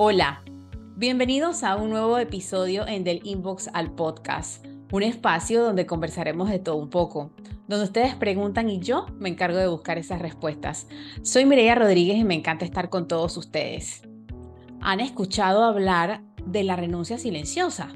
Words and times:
Hola, 0.00 0.44
bienvenidos 0.94 1.64
a 1.64 1.74
un 1.74 1.90
nuevo 1.90 2.18
episodio 2.18 2.86
en 2.86 3.02
Del 3.02 3.20
Inbox 3.24 3.68
al 3.72 3.90
Podcast, 3.90 4.64
un 4.92 5.02
espacio 5.02 5.64
donde 5.64 5.86
conversaremos 5.86 6.48
de 6.50 6.60
todo 6.60 6.76
un 6.76 6.88
poco, 6.88 7.32
donde 7.66 7.84
ustedes 7.84 8.14
preguntan 8.14 8.70
y 8.70 8.78
yo 8.78 9.06
me 9.18 9.28
encargo 9.28 9.58
de 9.58 9.66
buscar 9.66 9.98
esas 9.98 10.22
respuestas. 10.22 10.86
Soy 11.22 11.46
Mireia 11.46 11.74
Rodríguez 11.74 12.16
y 12.16 12.22
me 12.22 12.36
encanta 12.36 12.64
estar 12.64 12.90
con 12.90 13.08
todos 13.08 13.36
ustedes. 13.36 14.02
¿Han 14.80 15.00
escuchado 15.00 15.64
hablar 15.64 16.22
de 16.46 16.62
la 16.62 16.76
renuncia 16.76 17.18
silenciosa? 17.18 17.88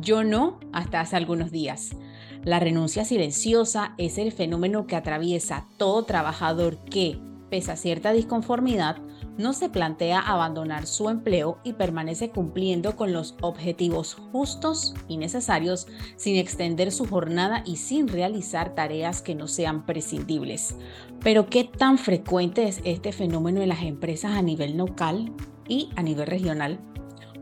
Yo 0.00 0.22
no, 0.22 0.60
hasta 0.72 1.00
hace 1.00 1.16
algunos 1.16 1.50
días. 1.50 1.96
La 2.44 2.60
renuncia 2.60 3.04
silenciosa 3.04 3.96
es 3.98 4.18
el 4.18 4.30
fenómeno 4.30 4.86
que 4.86 4.94
atraviesa 4.94 5.66
todo 5.78 6.04
trabajador 6.04 6.78
que, 6.84 7.18
pese 7.50 7.72
a 7.72 7.76
cierta 7.76 8.12
disconformidad, 8.12 8.98
no 9.36 9.52
se 9.52 9.68
plantea 9.68 10.20
abandonar 10.20 10.86
su 10.86 11.08
empleo 11.08 11.58
y 11.64 11.72
permanece 11.72 12.30
cumpliendo 12.30 12.96
con 12.96 13.12
los 13.12 13.34
objetivos 13.40 14.14
justos 14.32 14.94
y 15.08 15.16
necesarios 15.16 15.86
sin 16.16 16.36
extender 16.36 16.92
su 16.92 17.06
jornada 17.06 17.62
y 17.66 17.76
sin 17.76 18.08
realizar 18.08 18.74
tareas 18.74 19.22
que 19.22 19.34
no 19.34 19.48
sean 19.48 19.86
prescindibles. 19.86 20.76
Pero 21.20 21.46
¿qué 21.46 21.64
tan 21.64 21.98
frecuente 21.98 22.68
es 22.68 22.80
este 22.84 23.12
fenómeno 23.12 23.62
en 23.62 23.68
las 23.68 23.82
empresas 23.82 24.32
a 24.32 24.42
nivel 24.42 24.76
local 24.76 25.32
y 25.68 25.90
a 25.96 26.02
nivel 26.02 26.26
regional? 26.26 26.78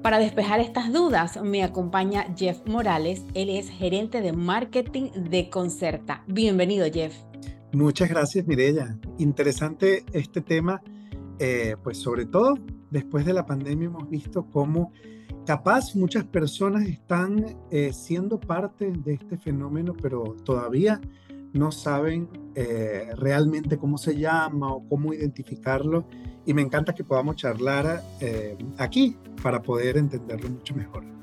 Para 0.03 0.19
despejar 0.19 0.59
estas 0.59 0.93
dudas 0.93 1.41
me 1.43 1.63
acompaña 1.63 2.27
Jeff 2.37 2.59
Morales, 2.67 3.23
él 3.35 3.51
es 3.51 3.69
gerente 3.69 4.21
de 4.21 4.33
marketing 4.33 5.11
de 5.31 5.49
Concerta. 5.49 6.25
Bienvenido 6.27 6.87
Jeff. 6.93 7.15
Muchas 7.73 8.09
gracias 8.09 8.47
Mirella. 8.47 8.99
Interesante 9.19 10.05
este 10.13 10.41
tema 10.41 10.83
eh, 11.45 11.75
pues 11.83 11.99
sobre 11.99 12.25
todo 12.25 12.57
después 12.89 13.27
de 13.27 13.33
la 13.33 13.45
pandemia 13.45 13.87
hemos 13.87 14.09
visto 14.09 14.47
cómo 14.49 14.93
capaz 15.45 15.97
muchas 15.97 16.23
personas 16.23 16.87
están 16.87 17.57
eh, 17.69 17.93
siendo 17.93 18.39
parte 18.39 18.93
de 18.93 19.15
este 19.15 19.37
fenómeno, 19.39 19.93
pero 20.01 20.37
todavía 20.45 21.01
no 21.53 21.73
saben 21.73 22.29
eh, 22.55 23.09
realmente 23.17 23.77
cómo 23.77 23.99
se 23.99 24.17
llama 24.17 24.73
o 24.73 24.89
cómo 24.89 25.13
identificarlo. 25.13 26.07
Y 26.47 26.55
me 26.55 26.63
encanta 26.63 26.95
que 26.95 27.03
podamos 27.03 27.35
charlar 27.35 28.05
aquí 28.79 29.17
para 29.43 29.61
poder 29.63 29.97
entenderlo 29.97 30.49
mucho 30.49 30.77
mejor. 30.77 31.22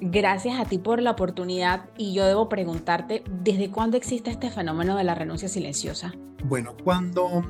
Gracias 0.00 0.60
a 0.60 0.66
ti 0.66 0.78
por 0.78 1.00
la 1.00 1.12
oportunidad 1.12 1.88
y 1.96 2.12
yo 2.12 2.26
debo 2.26 2.48
preguntarte, 2.48 3.24
¿desde 3.42 3.70
cuándo 3.70 3.96
existe 3.96 4.30
este 4.30 4.50
fenómeno 4.50 4.94
de 4.96 5.04
la 5.04 5.14
renuncia 5.14 5.48
silenciosa? 5.48 6.14
Bueno, 6.44 6.76
cuando 6.84 7.42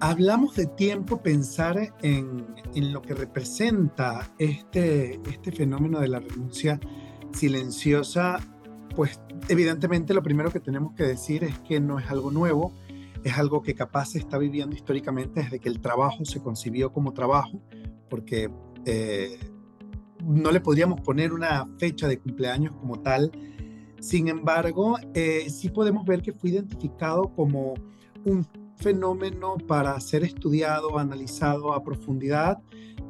hablamos 0.00 0.54
de 0.54 0.66
tiempo, 0.66 1.22
pensar 1.22 1.94
en, 2.02 2.46
lo 2.74 3.00
que 3.00 3.14
representa 3.14 4.30
este, 4.38 5.18
este 5.30 5.50
fenómeno 5.50 5.98
de 5.98 6.08
la 6.08 6.20
renuncia 6.20 6.78
silenciosa, 7.32 8.38
pues 8.94 9.18
evidentemente 9.48 10.12
lo 10.12 10.22
primero 10.22 10.50
que 10.50 10.60
tenemos 10.60 10.94
que 10.94 11.04
decir 11.04 11.42
es 11.42 11.58
que 11.60 11.80
no 11.80 11.98
es 11.98 12.10
algo 12.10 12.30
nuevo, 12.30 12.72
es 13.24 13.38
algo 13.38 13.62
que 13.62 13.74
capaz 13.74 14.10
se 14.10 14.18
está 14.18 14.36
viviendo 14.36 14.76
históricamente 14.76 15.42
desde 15.42 15.58
que 15.58 15.70
el 15.70 15.80
trabajo 15.80 16.24
se 16.26 16.40
concibió 16.40 16.92
como 16.92 17.14
trabajo, 17.14 17.62
porque 18.10 18.50
eh, 18.84 19.38
no 20.26 20.50
le 20.50 20.60
podríamos 20.60 21.00
poner 21.00 21.32
una 21.32 21.68
fecha 21.78 22.08
de 22.08 22.18
cumpleaños 22.18 22.74
como 22.76 23.00
tal. 23.00 23.30
Sin 24.00 24.28
embargo, 24.28 24.96
eh, 25.14 25.48
sí 25.48 25.70
podemos 25.70 26.04
ver 26.04 26.22
que 26.22 26.32
fue 26.32 26.50
identificado 26.50 27.34
como 27.34 27.74
un 28.24 28.46
fenómeno 28.76 29.56
para 29.66 29.98
ser 30.00 30.24
estudiado, 30.24 30.98
analizado 30.98 31.72
a 31.72 31.82
profundidad 31.82 32.58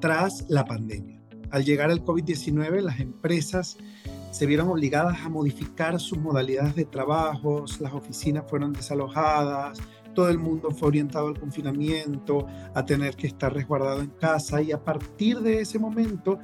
tras 0.00 0.44
la 0.48 0.64
pandemia. 0.64 1.20
Al 1.50 1.64
llegar 1.64 1.90
el 1.90 2.02
COVID-19, 2.02 2.80
las 2.80 3.00
empresas 3.00 3.76
se 4.30 4.46
vieron 4.46 4.68
obligadas 4.68 5.20
a 5.24 5.28
modificar 5.28 6.00
sus 6.00 6.18
modalidades 6.18 6.74
de 6.74 6.84
trabajo, 6.84 7.64
las 7.80 7.92
oficinas 7.92 8.44
fueron 8.48 8.72
desalojadas, 8.72 9.78
todo 10.14 10.28
el 10.28 10.38
mundo 10.38 10.70
fue 10.70 10.88
orientado 10.88 11.28
al 11.28 11.38
confinamiento, 11.38 12.46
a 12.74 12.84
tener 12.84 13.16
que 13.16 13.26
estar 13.26 13.52
resguardado 13.52 14.00
en 14.00 14.10
casa 14.10 14.62
y 14.62 14.72
a 14.72 14.82
partir 14.82 15.40
de 15.40 15.60
ese 15.60 15.78
momento 15.78 16.38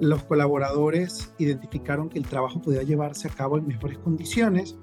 los 0.00 0.24
colaboradores 0.24 1.32
identificaron 1.38 2.08
que 2.08 2.18
el 2.18 2.26
trabajo 2.26 2.60
podía 2.60 2.82
llevarse 2.82 3.28
a 3.28 3.30
cabo 3.30 3.58
en 3.58 3.66
mejores 3.66 3.98
condiciones 3.98 4.76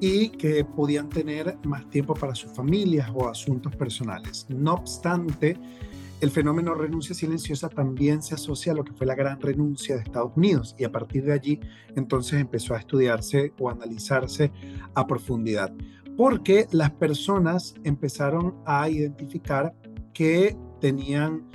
y 0.00 0.30
que 0.30 0.64
podían 0.64 1.08
tener 1.08 1.58
más 1.64 1.88
tiempo 1.90 2.14
para 2.14 2.34
sus 2.34 2.52
familias 2.52 3.10
o 3.12 3.28
asuntos 3.28 3.74
personales. 3.76 4.46
No 4.48 4.74
obstante, 4.74 5.58
el 6.20 6.30
fenómeno 6.30 6.74
renuncia 6.74 7.14
silenciosa 7.14 7.68
también 7.68 8.22
se 8.22 8.34
asocia 8.34 8.72
a 8.72 8.74
lo 8.74 8.84
que 8.84 8.92
fue 8.92 9.06
la 9.06 9.14
gran 9.14 9.40
renuncia 9.40 9.96
de 9.96 10.02
Estados 10.02 10.32
Unidos 10.36 10.76
y 10.78 10.84
a 10.84 10.92
partir 10.92 11.24
de 11.24 11.32
allí 11.32 11.60
entonces 11.96 12.40
empezó 12.40 12.74
a 12.74 12.78
estudiarse 12.78 13.52
o 13.58 13.70
analizarse 13.70 14.52
a 14.94 15.06
profundidad, 15.06 15.72
porque 16.16 16.66
las 16.72 16.90
personas 16.92 17.74
empezaron 17.84 18.54
a 18.66 18.88
identificar 18.88 19.74
que 20.12 20.56
tenían 20.80 21.48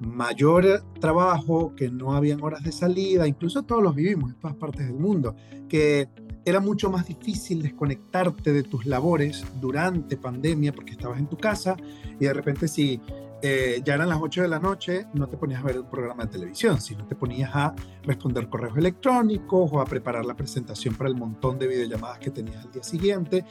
mayor 0.00 0.84
trabajo, 1.00 1.74
que 1.74 1.90
no 1.90 2.14
habían 2.14 2.42
horas 2.42 2.62
de 2.62 2.72
salida, 2.72 3.26
incluso 3.26 3.62
todos 3.62 3.82
los 3.82 3.94
vivimos 3.94 4.30
en 4.30 4.38
todas 4.38 4.56
partes 4.56 4.86
del 4.86 4.98
mundo, 4.98 5.34
que 5.68 6.08
era 6.44 6.60
mucho 6.60 6.90
más 6.90 7.06
difícil 7.06 7.62
desconectarte 7.62 8.52
de 8.52 8.62
tus 8.62 8.86
labores 8.86 9.44
durante 9.60 10.16
pandemia 10.16 10.72
porque 10.72 10.92
estabas 10.92 11.18
en 11.18 11.26
tu 11.26 11.36
casa 11.36 11.76
y 12.18 12.24
de 12.24 12.32
repente 12.32 12.68
si 12.68 13.00
eh, 13.40 13.80
ya 13.84 13.94
eran 13.94 14.08
las 14.08 14.18
8 14.20 14.42
de 14.42 14.48
la 14.48 14.58
noche, 14.58 15.06
no 15.14 15.28
te 15.28 15.36
ponías 15.36 15.62
a 15.62 15.66
ver 15.66 15.78
un 15.78 15.88
programa 15.88 16.24
de 16.24 16.32
televisión, 16.32 16.80
sino 16.80 17.06
te 17.06 17.14
ponías 17.14 17.50
a 17.54 17.74
responder 18.02 18.48
correos 18.48 18.76
electrónicos 18.76 19.70
o 19.72 19.80
a 19.80 19.84
preparar 19.84 20.24
la 20.24 20.34
presentación 20.34 20.94
para 20.94 21.08
el 21.08 21.16
montón 21.16 21.58
de 21.58 21.68
videollamadas 21.68 22.18
que 22.18 22.30
tenías 22.30 22.64
al 22.64 22.72
día 22.72 22.82
siguiente. 22.82 23.44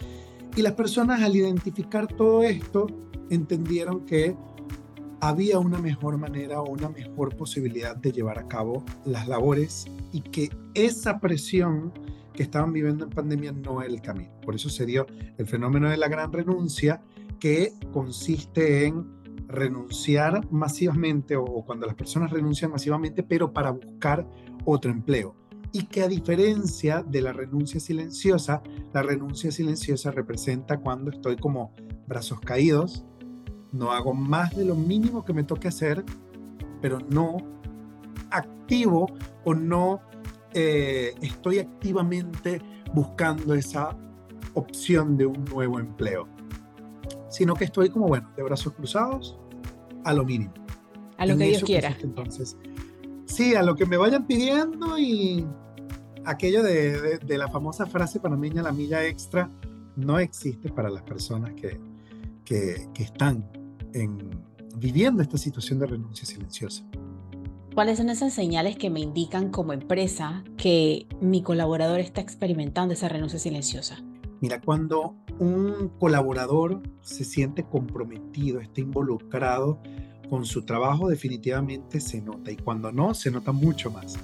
Y 0.56 0.62
las 0.62 0.74
personas 0.74 1.22
al 1.22 1.36
identificar 1.36 2.08
todo 2.08 2.44
esto 2.44 2.88
entendieron 3.30 4.06
que 4.06 4.36
había 5.20 5.60
una 5.60 5.80
mejor 5.80 6.18
manera 6.18 6.62
o 6.62 6.70
una 6.70 6.90
mejor 6.90 7.36
posibilidad 7.36 7.96
de 7.96 8.12
llevar 8.12 8.40
a 8.40 8.48
cabo 8.48 8.84
las 9.06 9.28
labores 9.28 9.86
y 10.12 10.22
que 10.22 10.50
esa 10.74 11.20
presión 11.20 11.92
que 12.34 12.44
estaban 12.44 12.72
viviendo 12.72 13.04
en 13.04 13.10
pandemia 13.10 13.52
no 13.52 13.82
era 13.82 13.92
el 13.92 14.02
camino. 14.02 14.32
Por 14.44 14.56
eso 14.56 14.70
se 14.70 14.86
dio 14.86 15.08
el 15.38 15.48
fenómeno 15.48 15.90
de 15.90 15.98
la 15.98 16.08
gran 16.08 16.32
renuncia, 16.32 17.02
que 17.40 17.74
consiste 17.92 18.86
en 18.86 19.18
renunciar 19.48 20.50
masivamente 20.52 21.36
o 21.36 21.46
cuando 21.66 21.86
las 21.86 21.96
personas 21.96 22.32
renuncian 22.32 22.72
masivamente, 22.72 23.24
pero 23.24 23.54
para 23.54 23.72
buscar 23.72 24.28
otro 24.66 24.92
empleo. 24.92 25.36
Y 25.72 25.86
que 25.86 26.04
a 26.04 26.08
diferencia 26.08 27.04
de 27.04 27.22
la 27.22 27.34
renuncia 27.34 27.80
silenciosa, 27.80 28.62
la 28.94 29.04
renuncia 29.04 29.52
silenciosa 29.52 30.12
representa 30.12 30.78
cuando 30.80 31.12
estoy 31.12 31.38
como 31.38 31.74
brazos 32.08 32.40
caídos, 32.40 33.06
no 33.72 33.92
hago 33.92 34.14
más 34.14 34.56
de 34.56 34.66
lo 34.66 34.76
mínimo 34.76 35.26
que 35.26 35.34
me 35.34 35.44
toque 35.44 35.68
hacer, 35.68 36.04
pero 36.82 37.00
no 37.10 37.38
activo 38.30 39.08
o 39.44 39.54
no 39.54 40.02
eh, 40.54 41.14
estoy 41.22 41.60
activamente 41.60 42.62
buscando 42.94 43.54
esa 43.54 43.98
opción 44.54 45.18
de 45.18 45.26
un 45.26 45.46
nuevo 45.46 45.80
empleo, 45.80 46.28
sino 47.30 47.54
que 47.54 47.66
estoy 47.66 47.90
como, 47.90 48.08
bueno, 48.08 48.30
de 48.36 48.44
brazos 48.44 48.74
cruzados 48.74 49.38
a 50.04 50.14
lo 50.14 50.26
mínimo. 50.26 50.54
A 51.18 51.26
lo 51.26 51.38
que 51.38 51.46
Dios 51.46 51.64
quiera. 51.64 51.96
Entonces, 52.02 52.58
sí, 53.26 53.56
a 53.56 53.64
lo 53.64 53.76
que 53.76 53.86
me 53.86 53.98
vayan 53.98 54.26
pidiendo 54.26 54.98
y 54.98 55.46
aquello 56.26 56.64
de, 56.64 57.20
de 57.20 57.38
la 57.38 57.48
famosa 57.50 57.86
frase 57.86 58.20
panameña, 58.20 58.62
la 58.62 58.72
milla 58.72 59.04
extra, 59.06 59.50
no 59.96 60.20
existe 60.20 60.70
para 60.72 60.90
las 60.90 61.04
personas 61.04 61.54
que, 61.54 61.80
que, 62.48 62.88
están 63.04 63.46
en, 63.94 64.18
viviendo 64.78 65.22
esta 65.22 65.38
situación 65.38 65.80
de 65.80 65.88
renuncia 65.88 66.26
silenciosa. 66.26 66.86
¿Cuáles 67.76 67.98
son 67.98 68.10
esas 68.10 68.34
señales 68.34 68.78
que 68.78 68.90
me 68.90 69.02
indican 69.02 69.52
como 69.52 69.74
empresa 69.74 70.44
que 70.56 71.08
mi 71.22 71.44
colaborador 71.44 72.00
está 72.00 72.22
experimentando 72.22 72.94
esa 72.94 73.10
renuncia 73.10 73.38
silenciosa? 73.38 74.02
Mira, 74.40 74.62
cuando 74.62 75.16
un 75.40 75.90
colaborador 76.00 76.82
se 77.02 77.26
siente 77.26 77.64
comprometido, 77.64 78.62
está 78.62 78.82
involucrado 78.82 79.80
con 80.30 80.46
su 80.46 80.64
trabajo, 80.64 81.10
definitivamente 81.10 82.00
se 82.00 82.22
nota. 82.22 82.52
Y 82.52 82.56
cuando 82.56 82.92
no, 82.92 83.14
se 83.14 83.30
nota 83.30 83.52
mucho 83.52 83.92
más. 83.92 84.18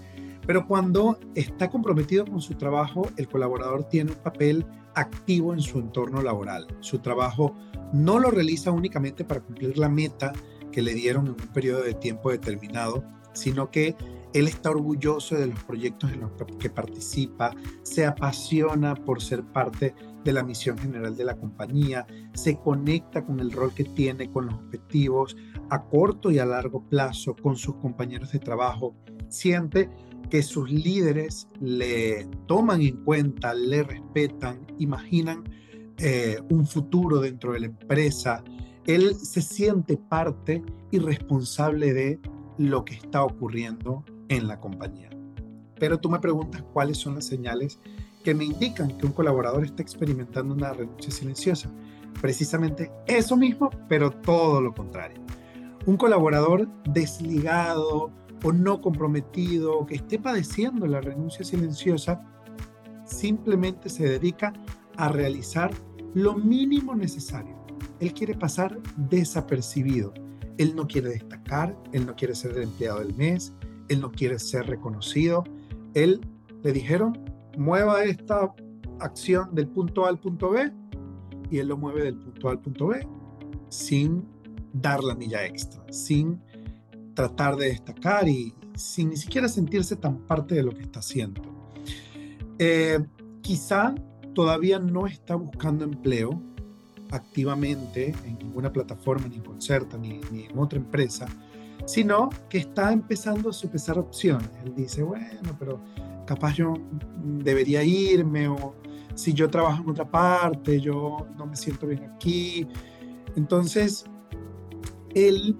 Pero 0.46 0.68
cuando 0.68 1.20
está 1.36 1.70
comprometido 1.70 2.26
con 2.26 2.42
su 2.42 2.56
trabajo, 2.56 3.08
el 3.18 3.28
colaborador 3.28 3.86
tiene 3.86 4.12
un 4.12 4.18
papel 4.18 4.66
activo 4.96 5.54
en 5.54 5.62
su 5.62 5.80
entorno 5.80 6.22
laboral. 6.22 6.68
Su 6.80 7.00
trabajo 7.00 7.56
no 7.94 8.20
lo 8.20 8.32
realiza 8.32 8.72
únicamente 8.72 9.24
para 9.24 9.42
cumplir 9.42 9.78
la 9.78 9.90
meta 9.90 10.34
que 10.72 10.82
le 10.82 10.94
dieron 10.94 11.28
en 11.28 11.32
un 11.32 11.48
periodo 11.54 11.84
de 11.84 11.94
tiempo 11.94 12.32
determinado, 12.32 13.04
sino 13.34 13.72
que 13.72 13.96
él 14.34 14.48
está 14.48 14.72
orgulloso 14.72 15.36
de 15.36 15.48
los 15.48 15.64
proyectos 15.64 16.12
en 16.12 16.22
los 16.22 16.32
que 16.60 16.70
participa, 16.70 17.56
se 17.84 18.06
apasiona 18.06 18.96
por 18.96 19.22
ser 19.22 19.44
parte 19.44 19.94
de 20.24 20.34
la 20.34 20.44
misión 20.44 20.78
general 20.78 21.16
de 21.16 21.26
la 21.26 21.36
compañía, 21.36 22.08
se 22.34 22.58
conecta 22.58 23.24
con 23.24 23.40
el 23.40 23.52
rol 23.52 23.74
que 23.74 23.84
tiene, 23.84 24.32
con 24.32 24.48
los 24.48 24.56
objetivos 24.56 25.36
a 25.70 25.84
corto 25.84 26.32
y 26.32 26.40
a 26.40 26.46
largo 26.46 26.82
plazo, 26.90 27.36
con 27.36 27.56
sus 27.56 27.76
compañeros 27.76 28.32
de 28.32 28.40
trabajo, 28.40 28.96
siente 29.30 29.90
que 30.30 30.42
sus 30.42 30.72
líderes 30.72 31.48
le 31.60 32.28
toman 32.48 32.82
en 32.82 32.98
cuenta, 33.04 33.54
le 33.54 33.84
respetan, 33.84 34.66
imaginan 34.80 35.44
eh, 35.98 36.40
un 36.50 36.66
futuro 36.66 37.20
dentro 37.20 37.54
de 37.54 37.62
la 37.62 37.66
empresa. 37.68 38.44
Él 38.86 39.16
se 39.16 39.42
siente 39.42 39.98
parte 39.98 40.64
y 40.92 41.00
responsable 41.00 41.94
de 41.94 42.20
lo 42.58 42.84
que 42.84 42.96
está 42.96 43.24
ocurriendo 43.24 44.04
en 44.30 44.48
la 44.48 44.60
compañía. 44.60 45.10
Pero 45.80 46.00
tú 46.00 46.10
me 46.10 46.20
preguntas 46.20 46.64
cuáles 46.74 46.98
son 46.98 47.16
las 47.16 47.26
señales 47.26 47.80
que 48.24 48.34
me 48.34 48.46
indican 48.46 48.98
que 48.98 49.06
un 49.06 49.12
colaborador 49.12 49.66
está 49.66 49.82
experimentando 49.82 50.54
una 50.54 50.74
renuncia 50.74 51.12
silenciosa. 51.12 51.70
Precisamente 52.22 52.92
eso 53.06 53.36
mismo, 53.36 53.70
pero 53.90 54.12
todo 54.12 54.62
lo 54.62 54.74
contrario. 54.74 55.18
Un 55.86 55.98
colaborador 55.98 56.68
desligado 56.86 58.12
o 58.44 58.52
no 58.52 58.82
comprometido, 58.82 59.86
que 59.86 59.96
esté 59.96 60.20
padeciendo 60.20 60.86
la 60.86 61.02
renuncia 61.02 61.44
silenciosa, 61.44 62.22
simplemente 63.06 63.90
se 63.90 64.08
dedica 64.08 64.54
a 64.98 65.10
realizar 65.10 65.72
lo 66.14 66.36
mínimo 66.36 66.94
necesario. 66.96 67.56
Él 68.00 68.14
quiere 68.14 68.36
pasar 68.36 68.80
desapercibido. 68.98 70.14
Él 70.58 70.76
no 70.76 70.86
quiere 70.88 71.10
destacar, 71.10 71.76
él 71.94 72.06
no 72.06 72.16
quiere 72.16 72.36
ser 72.36 72.52
el 72.52 72.64
empleado 72.64 73.00
del 73.00 73.16
mes, 73.16 73.54
él 73.90 74.02
no 74.02 74.12
quiere 74.12 74.38
ser 74.38 74.68
reconocido. 74.68 75.44
Él 75.94 76.22
le 76.62 76.74
dijeron, 76.74 77.18
mueva 77.58 78.04
esta 78.04 78.54
acción 79.00 79.56
del 79.56 79.68
punto 79.68 80.06
A 80.06 80.10
al 80.10 80.20
punto 80.20 80.52
B 80.52 80.72
y 81.50 81.60
él 81.60 81.68
lo 81.68 81.78
mueve 81.78 82.04
del 82.04 82.18
punto 82.18 82.50
A 82.50 82.52
al 82.52 82.60
punto 82.60 82.88
B 82.88 83.08
sin 83.70 84.26
dar 84.74 85.04
la 85.04 85.16
milla 85.16 85.46
extra, 85.46 85.84
sin 85.92 86.40
tratar 87.14 87.56
de 87.56 87.68
destacar 87.68 88.28
y 88.28 88.54
sin 88.76 89.10
ni 89.10 89.18
siquiera 89.18 89.48
sentirse 89.48 89.96
tan 89.96 90.18
parte 90.20 90.56
de 90.56 90.64
lo 90.64 90.72
que 90.72 90.82
está 90.82 91.00
haciendo. 91.00 91.42
Eh, 92.60 93.00
quizá 93.42 93.94
todavía 94.34 94.80
no 94.80 95.06
está 95.08 95.36
buscando 95.36 95.84
empleo 95.84 96.42
activamente 97.12 98.16
en 98.26 98.40
ninguna 98.40 98.72
plataforma, 98.72 99.28
ni 99.28 99.36
en 99.36 99.44
Concerta, 99.44 99.98
ni, 99.98 100.20
ni 100.32 100.46
en 100.46 100.58
otra 100.58 100.80
empresa, 100.80 101.28
sino 101.86 102.30
que 102.50 102.58
está 102.60 102.92
empezando 102.92 103.50
a 103.50 103.54
sopesar 103.54 104.00
opciones. 104.00 104.50
Él 104.66 104.74
dice, 104.76 105.04
bueno, 105.04 105.56
pero 105.60 105.80
capaz 106.26 106.56
yo 106.56 106.74
debería 107.44 107.84
irme 107.84 108.48
o 108.48 108.76
si 109.16 109.34
yo 109.34 109.50
trabajo 109.50 109.84
en 109.84 109.90
otra 109.90 110.10
parte, 110.10 110.80
yo 110.80 111.28
no 111.38 111.46
me 111.46 111.56
siento 111.56 111.86
bien 111.86 112.04
aquí. 112.16 112.68
Entonces, 113.36 114.06
él 115.14 115.56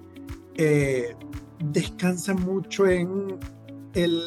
eh, 0.56 1.14
descansa 1.58 2.34
mucho 2.34 2.86
en 2.86 3.38
el, 3.94 4.20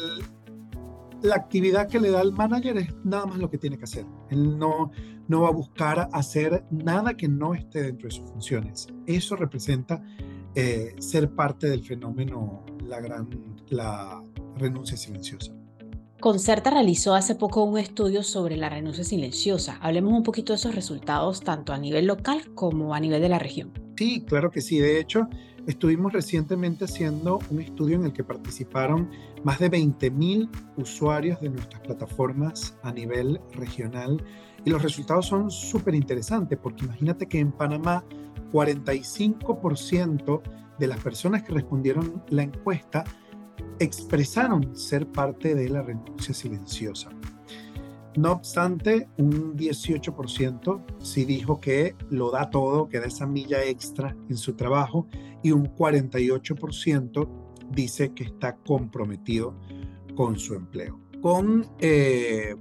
la 1.22 1.36
actividad 1.36 1.88
que 1.88 2.00
le 2.00 2.10
da 2.10 2.22
el 2.22 2.32
manager, 2.32 2.76
es 2.78 2.94
nada 3.04 3.26
más 3.26 3.38
lo 3.38 3.50
que 3.50 3.58
tiene 3.58 3.76
que 3.76 3.84
hacer. 3.84 4.06
Él 4.30 4.58
no, 4.58 4.90
no 5.28 5.42
va 5.42 5.48
a 5.48 5.52
buscar 5.52 6.08
hacer 6.12 6.64
nada 6.70 7.14
que 7.14 7.28
no 7.28 7.54
esté 7.54 7.82
dentro 7.82 8.08
de 8.08 8.14
sus 8.14 8.30
funciones. 8.30 8.88
Eso 9.06 9.36
representa 9.36 10.02
eh, 10.54 10.94
ser 10.98 11.30
parte 11.30 11.68
del 11.68 11.84
fenómeno, 11.84 12.64
la, 12.86 13.00
gran, 13.00 13.28
la 13.68 14.22
renuncia 14.56 14.96
silenciosa. 14.96 15.52
Concerta 16.20 16.70
realizó 16.70 17.14
hace 17.14 17.36
poco 17.36 17.62
un 17.62 17.78
estudio 17.78 18.24
sobre 18.24 18.56
la 18.56 18.68
renuncia 18.68 19.04
silenciosa. 19.04 19.78
Hablemos 19.80 20.12
un 20.12 20.24
poquito 20.24 20.52
de 20.52 20.56
esos 20.56 20.74
resultados, 20.74 21.42
tanto 21.42 21.72
a 21.72 21.78
nivel 21.78 22.06
local 22.06 22.42
como 22.54 22.92
a 22.92 22.98
nivel 22.98 23.22
de 23.22 23.28
la 23.28 23.38
región. 23.38 23.72
Sí, 23.96 24.24
claro 24.26 24.50
que 24.50 24.60
sí. 24.60 24.78
De 24.78 24.98
hecho, 24.98 25.28
estuvimos 25.68 26.14
recientemente 26.14 26.86
haciendo 26.86 27.40
un 27.50 27.60
estudio 27.60 27.96
en 27.96 28.04
el 28.06 28.12
que 28.14 28.24
participaron 28.24 29.10
más 29.44 29.58
de 29.58 29.70
20.000 29.70 30.48
usuarios 30.78 31.40
de 31.42 31.50
nuestras 31.50 31.82
plataformas 31.82 32.74
a 32.82 32.90
nivel 32.90 33.38
regional 33.52 34.24
y 34.64 34.70
los 34.70 34.82
resultados 34.82 35.26
son 35.26 35.50
súper 35.50 35.94
interesantes 35.94 36.58
porque 36.58 36.86
imagínate 36.86 37.26
que 37.26 37.38
en 37.38 37.52
Panamá 37.52 38.02
45% 38.50 40.40
de 40.78 40.86
las 40.86 41.00
personas 41.00 41.42
que 41.42 41.52
respondieron 41.52 42.24
la 42.30 42.44
encuesta 42.44 43.04
expresaron 43.78 44.74
ser 44.74 45.06
parte 45.06 45.54
de 45.54 45.68
la 45.68 45.82
renuncia 45.82 46.32
silenciosa. 46.32 47.10
No 48.18 48.32
obstante, 48.32 49.08
un 49.16 49.56
18% 49.56 50.84
sí 50.98 51.24
dijo 51.24 51.60
que 51.60 51.94
lo 52.10 52.32
da 52.32 52.50
todo, 52.50 52.88
que 52.88 52.98
da 52.98 53.06
esa 53.06 53.28
milla 53.28 53.62
extra 53.62 54.16
en 54.28 54.36
su 54.36 54.54
trabajo 54.54 55.06
y 55.40 55.52
un 55.52 55.66
48% 55.66 57.28
dice 57.70 58.12
que 58.14 58.24
está 58.24 58.56
comprometido 58.56 59.54
con 60.16 60.36
su 60.36 60.56
empleo. 60.56 60.98
Con 61.22 61.64
eh, 61.78 62.56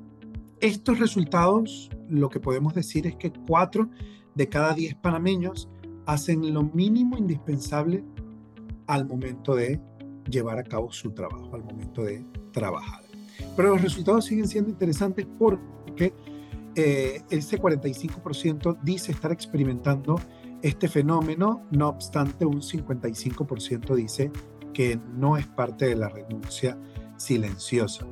estos 0.60 1.00
resultados, 1.00 1.90
lo 2.08 2.30
que 2.30 2.40
podemos 2.40 2.76
decir 2.76 3.08
es 3.08 3.16
que 3.16 3.34
4 3.48 3.90
de 4.36 4.50
cada 4.50 4.76
10 4.76 4.94
panameños 4.98 5.72
hacen 6.06 6.54
lo 6.54 6.62
mínimo 6.66 7.18
indispensable 7.18 8.06
al 8.86 9.08
momento 9.08 9.56
de 9.56 9.82
llevar 10.30 10.60
a 10.60 10.64
cabo 10.64 10.92
su 10.92 11.16
trabajo, 11.16 11.56
al 11.56 11.64
momento 11.64 12.04
de 12.04 12.24
trabajar. 12.52 13.07
Pero 13.56 13.70
los 13.70 13.82
resultados 13.82 14.26
siguen 14.26 14.48
siendo 14.48 14.70
interesantes 14.70 15.26
porque 15.38 16.14
eh, 16.76 17.22
ese 17.30 17.60
45% 17.60 18.80
dice 18.84 19.12
estar 19.12 19.32
experimentando 19.32 20.20
este 20.62 20.88
fenómeno, 20.88 21.66
no 21.72 21.90
obstante 21.90 22.46
un 22.46 22.62
55% 22.62 23.96
dice 23.96 24.32
que 24.74 25.00
no 25.16 25.38
es 25.38 25.48
parte 25.48 25.88
de 25.88 25.96
la 25.96 26.10
renuncia 26.10 26.78
silenciosa. 27.18 28.06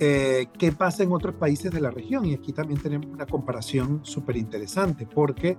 Eh, 0.00 0.46
¿Qué 0.56 0.70
pasa 0.70 1.02
en 1.02 1.12
otros 1.12 1.34
países 1.34 1.72
de 1.72 1.80
la 1.80 1.90
región? 1.90 2.24
Y 2.24 2.34
aquí 2.34 2.52
también 2.52 2.80
tenemos 2.80 3.06
una 3.06 3.26
comparación 3.26 4.00
súper 4.04 4.36
interesante 4.36 5.06
porque 5.06 5.58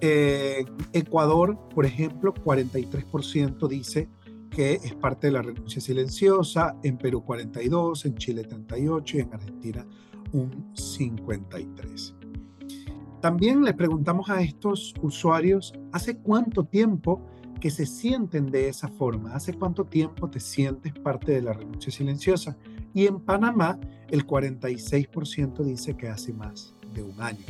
eh, 0.00 0.64
Ecuador, 0.92 1.58
por 1.74 1.84
ejemplo, 1.84 2.32
43% 2.32 3.68
dice 3.68 4.08
que 4.54 4.74
es 4.74 4.94
parte 4.94 5.26
de 5.26 5.32
la 5.32 5.42
renuncia 5.42 5.80
silenciosa, 5.80 6.76
en 6.84 6.96
Perú 6.96 7.24
42, 7.24 8.06
en 8.06 8.14
Chile 8.14 8.44
38 8.44 9.16
y 9.16 9.20
en 9.20 9.34
Argentina 9.34 9.86
un 10.32 10.70
53. 10.74 12.14
También 13.20 13.64
le 13.64 13.74
preguntamos 13.74 14.30
a 14.30 14.42
estos 14.42 14.94
usuarios, 15.02 15.74
¿hace 15.92 16.18
cuánto 16.18 16.64
tiempo 16.64 17.20
que 17.60 17.70
se 17.70 17.84
sienten 17.84 18.50
de 18.50 18.68
esa 18.68 18.88
forma? 18.88 19.34
¿Hace 19.34 19.54
cuánto 19.54 19.86
tiempo 19.86 20.30
te 20.30 20.38
sientes 20.38 20.92
parte 20.92 21.32
de 21.32 21.42
la 21.42 21.52
renuncia 21.52 21.90
silenciosa? 21.90 22.56
Y 22.92 23.06
en 23.06 23.18
Panamá, 23.20 23.78
el 24.08 24.24
46% 24.24 25.64
dice 25.64 25.96
que 25.96 26.08
hace 26.08 26.32
más 26.32 26.74
de 26.94 27.02
un 27.02 27.20
año. 27.20 27.44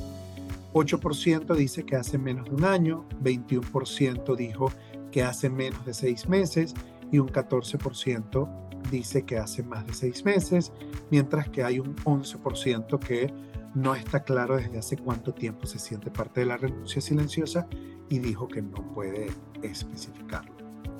8% 0.73 1.54
dice 1.54 1.84
que 1.84 1.96
hace 1.96 2.16
menos 2.16 2.49
de 2.49 2.54
un 2.54 2.64
año, 2.64 3.04
21% 3.23 4.37
dijo 4.37 4.70
que 5.14 5.23
hace 5.23 5.49
menos 5.49 5.87
de 5.87 5.94
seis 5.94 6.28
meses 6.28 6.75
y 7.14 7.21
un 7.21 7.28
14% 7.28 8.49
dice 8.90 9.25
que 9.25 9.38
hace 9.38 9.62
más 9.62 9.87
de 9.87 9.94
seis 9.94 10.25
meses, 10.25 10.73
mientras 11.12 11.49
que 11.49 11.62
hay 11.62 11.78
un 11.78 11.94
11% 11.94 12.99
que 12.99 13.33
no 13.73 13.94
está 13.94 14.25
claro 14.25 14.56
desde 14.56 14.78
hace 14.78 14.97
cuánto 14.97 15.33
tiempo 15.33 15.64
se 15.66 15.78
siente 15.78 16.11
parte 16.11 16.40
de 16.40 16.47
la 16.47 16.56
renuncia 16.56 17.00
silenciosa 17.00 17.68
y 18.09 18.18
dijo 18.18 18.49
que 18.49 18.62
no 18.62 18.92
puede 18.92 19.28
especificarlo. 19.62 20.56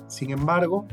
Sin 0.07 0.31
embargo, 0.31 0.87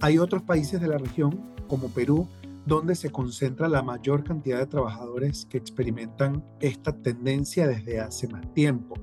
hay 0.00 0.18
otros 0.18 0.42
países 0.42 0.80
de 0.80 0.88
la 0.88 0.98
región, 0.98 1.54
como 1.68 1.90
Perú, 1.90 2.26
donde 2.66 2.96
se 2.96 3.10
concentra 3.10 3.68
la 3.68 3.82
mayor 3.82 4.24
cantidad 4.24 4.58
de 4.58 4.66
trabajadores 4.66 5.46
que 5.46 5.56
experimentan 5.56 6.44
esta 6.58 7.00
tendencia 7.00 7.68
desde 7.68 8.00
hace 8.00 8.26
más 8.26 8.52
tiempo. 8.54 8.96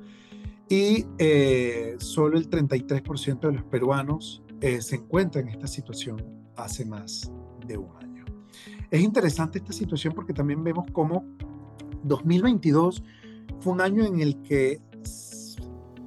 Y 0.68 1.06
eh, 1.18 1.96
solo 2.00 2.38
el 2.38 2.50
33% 2.50 3.40
de 3.40 3.54
los 3.54 3.64
peruanos 3.64 4.44
eh, 4.62 4.82
se 4.82 4.96
encuentran 4.96 5.48
en 5.48 5.56
esta 5.56 5.68
situación 5.68 6.24
hace 6.56 6.86
más 6.86 7.32
de 7.66 7.78
un 7.78 7.96
año. 7.98 8.26
Es 8.90 9.02
interesante 9.02 9.58
esta 9.58 9.74
situación 9.74 10.14
porque 10.14 10.34
también 10.34 10.64
vemos 10.64 10.86
cómo 10.92 11.26
2022 12.04 13.04
fue 13.60 13.74
un 13.74 13.82
año 13.82 14.06
en 14.06 14.22
el 14.22 14.42
que 14.42 14.82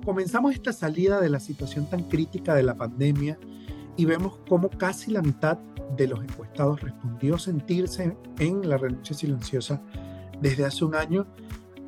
comenzamos 0.05 0.53
esta 0.53 0.73
salida 0.73 1.21
de 1.21 1.31
la 1.31 1.41
situación 1.41 1.89
tan 1.89 2.05
crítica 2.05 2.55
de 2.55 2.63
la 2.63 2.77
pandemia 2.77 3.39
y 3.97 4.05
vemos 4.05 4.39
cómo 4.49 4.69
casi 4.71 5.11
la 5.11 5.23
mitad 5.23 5.59
de 5.97 6.09
los 6.09 6.23
encuestados 6.23 6.81
respondió 6.81 7.39
sentirse 7.39 8.17
en 8.39 8.69
la 8.69 8.77
renuncia 8.77 9.17
silenciosa 9.17 9.83
desde 10.41 10.65
hace 10.65 10.85
un 10.85 10.95
año, 10.95 11.27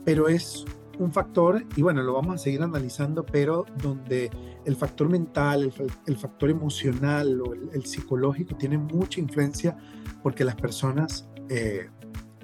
pero 0.05 0.29
es 0.29 0.65
un 0.99 1.13
factor, 1.13 1.65
y 1.77 1.83
bueno, 1.83 2.03
lo 2.03 2.15
vamos 2.15 2.35
a 2.35 2.39
seguir 2.39 2.63
analizando, 2.63 3.25
pero 3.25 3.65
donde 3.83 4.31
el 4.65 4.77
factor 4.77 5.09
mental, 5.09 5.73
el, 6.07 6.17
factor 6.17 6.51
emocional 6.51 7.41
o 7.41 7.55
el, 7.55 7.85
psicológico 7.85 8.57
tiene 8.57 8.79
mucha 8.79 9.21
influencia 9.21 9.77
porque 10.23 10.45
las 10.45 10.57
personas, 10.57 11.29
eh, 11.49 11.89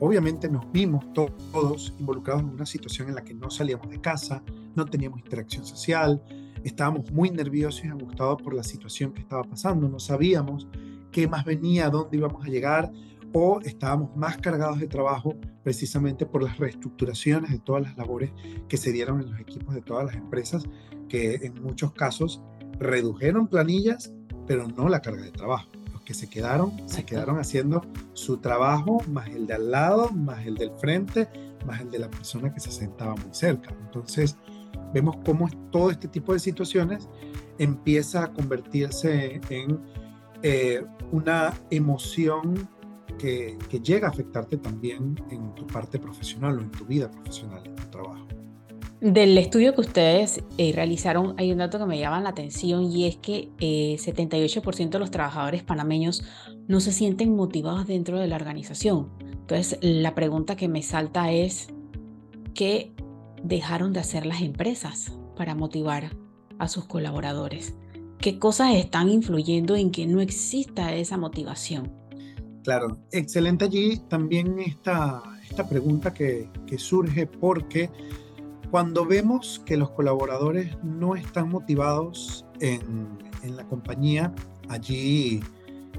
obviamente 0.01 0.49
nos 0.49 0.71
vimos 0.71 1.05
todos 1.13 1.95
involucrados 1.99 2.43
en 2.43 2.51
una 2.51 2.67
situación 2.67 3.09
en 3.09 3.15
la 3.15 3.25
que 3.25 3.35
no 3.35 3.51
salíamos 3.51 3.89
de 3.89 4.01
casa, 4.01 4.43
no 4.75 4.85
teníamos 4.85 5.21
interacción 5.21 5.65
social, 5.65 6.23
estábamos 6.65 7.11
muy 7.11 7.31
nerviosos 7.31 7.85
y 7.85 7.89
angustiados 7.89 8.41
por 8.43 8.55
la 8.55 8.63
situación 8.63 9.13
que 9.13 9.21
estaba 9.21 9.43
pasando, 9.45 9.89
no 9.89 9.99
sabíamos 9.99 10.69
qué 11.11 11.29
más 11.29 11.45
venía, 11.45 11.91
dónde 11.91 12.17
íbamos 12.17 12.45
a 12.45 12.49
llegar, 12.49 12.91
o 13.33 13.61
estábamos 13.61 14.15
más 14.17 14.37
cargados 14.39 14.79
de 14.79 14.87
trabajo 14.87 15.37
precisamente 15.63 16.27
por 16.27 16.43
las 16.43 16.59
reestructuraciones 16.59 17.51
de 17.51 17.59
todas 17.59 17.83
las 17.83 17.97
labores 17.97 18.33
que 18.69 18.77
se 18.77 18.93
dieron 18.93 19.21
en 19.21 19.31
los 19.31 19.41
equipos 19.41 19.75
de 19.75 19.83
todas 19.83 20.07
las 20.07 20.17
empresas, 20.17 20.65
que 21.09 21.35
en 21.37 21.63
muchos 21.63 21.93
casos 21.93 22.43
redujeron 22.79 23.49
planillas, 23.49 24.13
pero 24.47 24.67
no 24.69 24.89
la 24.89 25.01
carga 25.01 25.23
de 25.23 25.31
trabajo. 25.31 25.69
Los 25.93 26.03
que 26.03 26.15
se 26.15 26.29
quedaron, 26.29 26.73
se 26.89 27.05
quedaron 27.05 27.39
haciendo 27.39 27.83
su 28.13 28.39
trabajo, 28.39 29.01
más 29.09 29.29
el 29.29 29.47
de 29.47 29.55
al 29.55 29.71
lado, 29.71 30.11
más 30.11 30.45
el 30.47 30.57
del 30.57 30.73
frente, 30.79 31.29
más 31.67 31.81
el 31.81 31.91
de 31.91 32.01
la 32.01 32.11
persona 32.11 32.53
que 32.53 32.61
se 32.61 32.73
sentaba 32.73 33.15
muy 33.15 33.33
cerca. 33.33 33.75
Entonces, 33.85 34.37
vemos 34.93 35.17
cómo 35.25 35.49
todo 35.71 35.91
este 35.91 36.09
tipo 36.09 36.33
de 36.33 36.41
situaciones 36.41 37.09
empieza 37.59 38.25
a 38.25 38.33
convertirse 38.33 39.41
en 39.49 39.81
eh, 40.43 40.85
una 41.13 41.55
emoción 41.71 42.69
que, 43.23 43.81
llega 43.81 44.09
a 44.09 44.11
afectarte 44.11 44.57
también 44.57 45.15
en 45.31 45.55
tu 45.55 45.67
parte 45.67 45.99
profesional 45.99 46.59
o 46.59 46.61
en 46.61 46.71
tu 46.73 46.85
vida 46.85 47.11
profesional, 47.11 47.63
en 47.65 47.77
tu 47.77 47.85
trabajo. 47.85 48.27
Del 49.01 49.39
estudio 49.39 49.75
que 49.75 49.81
ustedes 49.81 50.43
eh, 50.59 50.73
realizaron, 50.75 51.35
hay 51.37 51.53
un 51.53 51.59
dato 51.59 51.79
que 51.79 51.87
me 51.87 51.99
llama 51.99 52.21
la 52.21 52.31
atención 52.31 52.85
y 52.85 53.07
es 53.07 53.17
que 53.17 53.51
eh, 53.61 53.97
78% 53.99 54.91
de 54.91 54.99
los 54.99 55.11
trabajadores 55.11 55.63
panameños 55.63 56.25
no 56.69 56.81
se 56.81 56.93
sienten 56.93 57.35
motivados 57.35 57.87
dentro 57.87 58.19
de 58.19 58.29
la 58.29 58.37
organización. 58.37 59.11
Entonces, 59.21 59.79
la 59.83 60.15
pregunta 60.15 60.57
que 60.57 60.69
me 60.69 60.83
salta 60.83 61.33
es, 61.33 61.69
¿qué 62.55 62.93
dejaron 63.43 63.93
de 63.93 64.01
hacer 64.01 64.27
las 64.27 64.41
empresas 64.41 65.17
para 65.37 65.55
motivar 65.55 66.17
a 66.59 66.69
sus 66.69 66.85
colaboradores? 66.87 67.75
¿Qué 68.19 68.39
cosas 68.39 68.75
están 68.75 69.09
influyendo 69.09 69.75
en 69.75 69.91
que 69.91 70.07
no 70.07 70.21
exista 70.21 70.95
esa 70.95 71.17
motivación? 71.17 72.02
Claro, 72.63 72.97
excelente 73.11 73.65
allí 73.65 74.01
también 74.09 74.59
esta, 74.61 75.21
esta 75.49 75.69
pregunta 75.69 76.15
que, 76.15 76.49
surge 76.77 77.27
porque 77.27 77.91
cuando 78.71 79.05
vemos 79.05 79.61
que 79.67 79.77
los 79.77 79.91
colaboradores 79.91 80.77
no 80.83 81.17
están 81.17 81.49
motivados 81.51 82.47
en, 82.61 83.19
en, 83.43 83.57
la 83.57 83.67
compañía, 83.67 84.33
allí 84.69 85.41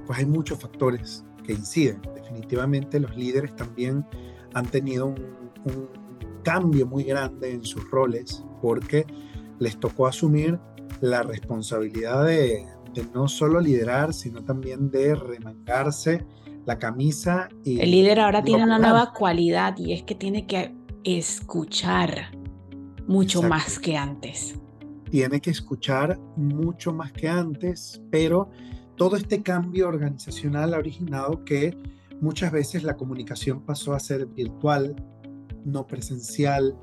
pues 0.07 0.19
hay 0.19 0.25
muchos 0.25 0.59
factores 0.59 1.23
que 1.45 1.53
inciden. 1.53 2.01
Definitivamente 2.15 2.99
los 2.99 3.15
líderes 3.15 3.55
también 3.55 4.05
han 4.53 4.65
tenido 4.65 5.07
un, 5.07 5.19
un 5.65 5.89
cambio 6.43 6.87
muy 6.87 7.03
grande 7.03 7.51
en 7.51 7.65
sus 7.65 7.89
roles 7.91 8.43
porque 8.61 9.05
les 9.59 9.77
tocó 9.79 10.07
asumir 10.07 10.59
la 11.01 11.23
responsabilidad 11.23 12.25
de, 12.25 12.65
de 12.93 13.05
no 13.13 13.27
solo 13.27 13.59
liderar, 13.59 14.13
sino 14.13 14.43
también 14.43 14.89
de 14.89 15.13
remangarse 15.13 16.25
la 16.65 16.79
camisa. 16.79 17.49
Y 17.63 17.79
el 17.79 17.91
líder 17.91 18.19
ahora 18.19 18.43
tiene 18.43 18.63
una 18.63 18.79
nueva 18.79 19.13
cualidad 19.13 19.77
y 19.77 19.93
es 19.93 20.03
que 20.03 20.15
tiene 20.15 20.45
que 20.45 20.73
escuchar 21.03 22.31
mucho 23.07 23.41
más 23.41 23.79
que 23.79 23.97
antes. 23.97 24.55
Tiene 25.09 25.41
que 25.41 25.51
escuchar 25.51 26.19
mucho 26.35 26.93
más 26.93 27.11
que 27.11 27.27
antes, 27.27 28.01
pero 28.09 28.49
todo 28.95 29.15
este 29.15 29.43
cambio 29.43 29.87
organizacional 29.87 30.73
ha 30.73 30.77
originado 30.77 31.43
que 31.43 31.77
muchas 32.19 32.51
veces 32.51 32.83
la 32.83 32.95
comunicación 32.95 33.61
pasó 33.61 33.93
a 33.93 33.99
ser 33.99 34.25
virtual, 34.25 34.95
no 35.65 35.85
presencial. 35.85 36.75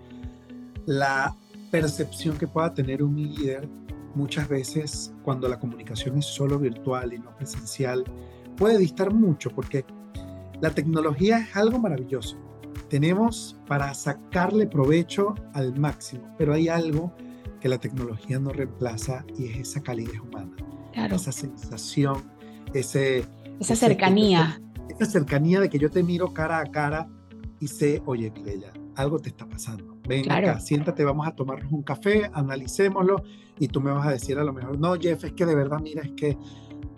La 0.87 1.35
percepción 1.71 2.37
que 2.37 2.47
pueda 2.47 2.75
tener 2.75 3.03
un 3.03 3.17
líder 3.17 3.69
muchas 4.15 4.49
veces 4.49 5.13
cuando 5.23 5.49
la 5.49 5.59
comunicación 5.59 6.19
es 6.19 6.27
solo 6.27 6.59
virtual 6.59 7.13
y 7.13 7.19
no 7.19 7.35
presencial 7.37 8.05
puede 8.61 8.77
distar 8.77 9.13
mucho 9.13 9.51
porque 9.51 9.87
la 10.61 10.71
tecnología 10.71 11.39
es 11.39 11.57
algo 11.57 11.79
maravilloso. 11.79 12.37
Tenemos 12.91 13.57
para 13.67 13.95
sacarle 13.95 14.67
provecho 14.67 15.35
al 15.55 15.77
máximo, 15.79 16.35
pero 16.37 16.53
hay 16.53 16.69
algo 16.69 17.11
que 17.59 17.71
la 17.71 17.79
tecnología 17.79 18.39
no 18.39 18.51
reemplaza 18.51 19.25
y 19.39 19.47
es 19.47 19.59
esa 19.61 19.83
calidez 19.83 20.21
humana. 20.21 20.55
Claro. 20.93 21.17
Esa 21.17 21.33
sensación, 21.33 22.23
ese... 22.75 23.25
Esa 23.59 23.77
cercanía. 23.77 24.61
esa 24.91 25.11
cercanía 25.11 25.61
de 25.61 25.71
que 25.71 25.79
yo 25.79 25.91
te 25.91 26.03
miro 26.03 26.35
cara 26.35 26.59
a 26.59 26.67
cara 26.67 27.09
y 27.61 27.69
sé, 27.69 28.03
oye, 28.05 28.31
Clelia, 28.31 28.73
algo 28.95 29.19
te 29.19 29.31
está 29.31 29.47
pasando. 29.47 29.97
Ven 30.07 30.31
acá, 30.31 30.61
siéntate, 30.61 31.03
vamos 31.05 31.27
a 31.27 31.31
tomarnos 31.31 31.73
un 31.73 31.83
café, 31.83 32.31
analicémoslo 32.35 33.23
y 33.59 33.69
tú 33.69 33.81
me 33.81 33.91
vas 33.91 34.07
a 34.07 34.11
decir 34.11 34.39
a 34.39 34.45
lo 34.45 34.53
mejor, 34.53 34.79
no, 34.79 34.95
Jeff, 35.01 35.25
es 35.25 35.33
que 35.33 35.47
de 35.47 35.55
verdad, 35.55 35.79
mira, 35.81 36.03
es 36.03 36.13
que 36.13 36.37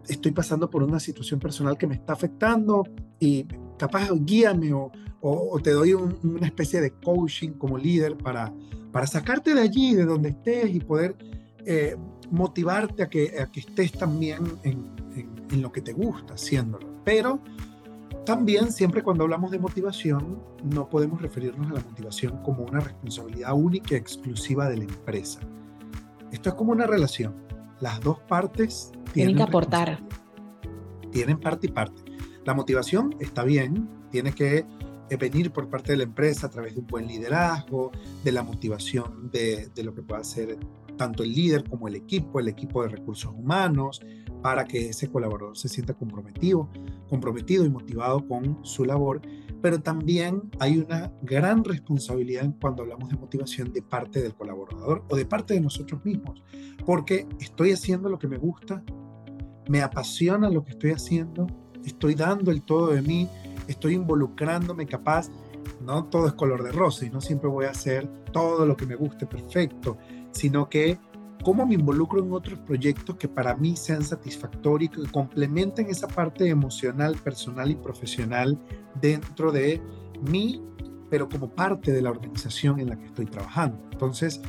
estoy 0.08 0.32
pasando 0.32 0.68
por 0.68 0.82
una 0.82 1.00
situación 1.00 1.38
personal 1.40 1.78
que 1.78 1.86
me 1.86 1.94
está 1.94 2.12
afectando 2.12 2.84
y 3.18 3.46
capaz 3.78 4.08
guíame 4.12 4.72
o, 4.72 4.90
o, 5.20 5.60
te 5.60 5.70
doy 5.70 5.94
una 5.94 6.46
especie 6.46 6.80
de 6.80 6.92
coaching 6.92 7.50
como 7.52 7.78
líder 7.78 8.16
para, 8.16 8.52
para 8.90 9.06
sacarte 9.06 9.54
de 9.54 9.60
allí, 9.60 9.94
de 9.94 10.04
donde 10.04 10.30
estés 10.30 10.74
y 10.74 10.80
poder 10.80 11.16
eh, 11.64 11.96
motivarte 12.30 13.04
a 13.04 13.08
que, 13.08 13.40
a 13.40 13.46
que 13.46 13.60
estés 13.60 13.92
también 13.92 14.42
en, 14.64 14.90
en, 15.14 15.46
en, 15.50 15.62
lo 15.62 15.70
que 15.70 15.80
te 15.80 15.92
gusta 15.92 16.34
haciéndolo. 16.34 16.88
Pero 17.04 17.40
también 18.24 18.72
siempre 18.72 19.02
cuando 19.02 19.24
hablamos 19.24 19.50
de 19.50 19.58
motivación 19.58 20.42
no 20.64 20.88
podemos 20.88 21.22
referirnos 21.22 21.70
a 21.70 21.74
la 21.74 21.80
motivación 21.80 22.42
como 22.42 22.64
una 22.64 22.80
responsabilidad 22.80 23.52
única 23.54 23.94
y 23.94 23.98
exclusiva 23.98 24.68
de 24.68 24.78
la 24.78 24.84
empresa. 24.84 25.40
Esto 26.32 26.48
es 26.48 26.54
como 26.56 26.72
una 26.72 26.86
relación. 26.86 27.34
Las 27.80 28.00
dos 28.00 28.18
partes 28.20 28.92
tienen 29.12 29.36
que 29.36 29.42
aportar. 29.42 30.02
Tienen 31.10 31.38
parte 31.38 31.66
y 31.66 31.70
parte. 31.70 32.02
La 32.44 32.54
motivación 32.54 33.14
está 33.20 33.44
bien, 33.44 33.88
tiene 34.10 34.32
que 34.32 34.66
eh, 35.10 35.16
venir 35.16 35.52
por 35.52 35.68
parte 35.68 35.92
de 35.92 35.98
la 35.98 36.04
empresa 36.04 36.46
a 36.46 36.50
través 36.50 36.74
de 36.74 36.80
un 36.80 36.86
buen 36.86 37.06
liderazgo, 37.06 37.92
de 38.24 38.32
la 38.32 38.42
motivación 38.42 39.30
de, 39.30 39.68
de, 39.74 39.82
lo 39.84 39.94
que 39.94 40.02
pueda 40.02 40.20
hacer 40.20 40.58
tanto 40.96 41.22
el 41.22 41.32
líder 41.32 41.68
como 41.68 41.88
el 41.88 41.96
equipo, 41.96 42.40
el 42.40 42.48
equipo 42.48 42.82
de 42.82 42.88
recursos 42.88 43.32
humanos, 43.32 44.00
para 44.42 44.64
que 44.64 44.88
ese 44.88 45.08
colaborador 45.08 45.56
se 45.56 45.68
sienta 45.68 45.94
comprometido, 45.94 46.68
comprometido 47.08 47.64
y 47.64 47.70
motivado 47.70 48.26
con 48.26 48.64
su 48.64 48.84
labor. 48.84 49.22
Pero 49.60 49.80
también 49.80 50.50
hay 50.58 50.78
una 50.78 51.12
gran 51.22 51.62
responsabilidad 51.62 52.52
cuando 52.60 52.82
hablamos 52.82 53.08
de 53.08 53.16
motivación 53.16 53.72
de 53.72 53.82
parte 53.82 54.20
del 54.20 54.34
colaborador 54.34 55.04
o 55.08 55.16
de 55.16 55.24
parte 55.24 55.54
de 55.54 55.60
nosotros 55.60 56.04
mismos, 56.04 56.42
porque 56.84 57.26
estoy 57.38 57.70
haciendo 57.72 58.08
lo 58.08 58.18
que 58.18 58.26
me 58.26 58.38
gusta, 58.38 58.82
me 59.68 59.82
apasiona 59.82 60.50
lo 60.50 60.64
que 60.64 60.72
estoy 60.72 60.90
haciendo, 60.90 61.46
estoy 61.84 62.14
dando 62.14 62.50
el 62.50 62.62
todo 62.62 62.88
de 62.88 63.02
mí, 63.02 63.28
estoy 63.68 63.94
involucrándome 63.94 64.86
capaz, 64.86 65.30
no 65.84 66.04
todo 66.04 66.26
es 66.26 66.32
color 66.34 66.62
de 66.62 66.72
rosa 66.72 67.06
y 67.06 67.10
no 67.10 67.20
siempre 67.20 67.48
voy 67.48 67.66
a 67.66 67.70
hacer 67.70 68.08
todo 68.32 68.66
lo 68.66 68.76
que 68.76 68.86
me 68.86 68.94
guste 68.94 69.26
perfecto, 69.26 69.98
sino 70.32 70.68
que 70.68 70.98
cómo 71.42 71.66
me 71.66 71.74
involucro 71.74 72.22
en 72.22 72.32
otros 72.32 72.58
proyectos 72.60 73.16
que 73.16 73.28
para 73.28 73.54
mí 73.56 73.76
sean 73.76 74.02
satisfactorios, 74.02 74.92
que 74.92 75.10
complementen 75.10 75.88
esa 75.88 76.06
parte 76.08 76.48
emocional, 76.48 77.16
personal 77.16 77.70
y 77.70 77.74
profesional 77.74 78.58
dentro 79.00 79.50
de 79.50 79.82
mí, 80.22 80.62
pero 81.10 81.28
como 81.28 81.50
parte 81.50 81.92
de 81.92 82.00
la 82.00 82.10
organización 82.10 82.80
en 82.80 82.90
la 82.90 82.96
que 82.96 83.06
estoy 83.06 83.26
trabajando. 83.26 83.78
Entonces, 83.92 84.40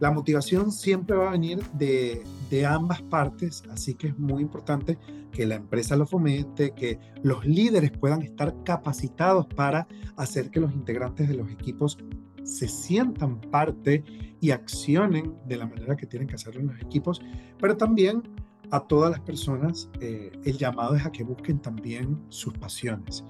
la 0.00 0.10
motivación 0.10 0.72
siempre 0.72 1.16
va 1.16 1.28
a 1.28 1.32
venir 1.32 1.62
de, 1.74 2.24
de 2.48 2.66
ambas 2.66 3.02
partes, 3.02 3.62
así 3.70 3.94
que 3.94 4.08
es 4.08 4.18
muy 4.18 4.42
importante 4.42 4.98
que 5.30 5.46
la 5.46 5.54
empresa 5.54 5.96
lo 5.96 6.06
fomente, 6.06 6.72
que 6.72 6.98
los 7.22 7.44
líderes 7.44 7.92
puedan 7.92 8.22
estar 8.22 8.54
capacitados 8.64 9.46
para 9.46 9.86
hacer 10.16 10.50
que 10.50 10.60
los 10.60 10.72
integrantes 10.72 11.28
de 11.28 11.34
los 11.34 11.50
equipos 11.50 11.98
se 12.42 12.66
sientan 12.66 13.40
parte 13.40 14.02
y 14.40 14.50
accionen 14.50 15.34
de 15.46 15.56
la 15.56 15.66
manera 15.66 15.96
que 15.96 16.06
tienen 16.06 16.26
que 16.26 16.34
hacerlo 16.34 16.60
en 16.60 16.68
los 16.68 16.80
equipos, 16.80 17.20
pero 17.58 17.76
también 17.76 18.22
a 18.70 18.80
todas 18.80 19.10
las 19.10 19.20
personas 19.20 19.90
eh, 20.00 20.32
el 20.44 20.56
llamado 20.56 20.94
es 20.94 21.04
a 21.04 21.12
que 21.12 21.24
busquen 21.24 21.60
también 21.60 22.20
sus 22.28 22.54
pasiones, 22.54 23.24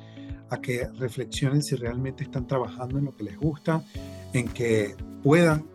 a 0.51 0.61
que 0.61 0.89
reflexionen 0.99 1.63
si 1.63 1.77
realmente 1.77 2.25
están 2.25 2.47
trabajando 2.47 2.99
en 2.99 3.07
lo 3.07 3.17
que 3.17 3.25
les 3.25 3.37
gusta, 3.37 3.85
en 4.33 4.49
que 4.49 4.95
puedan 5.23 5.67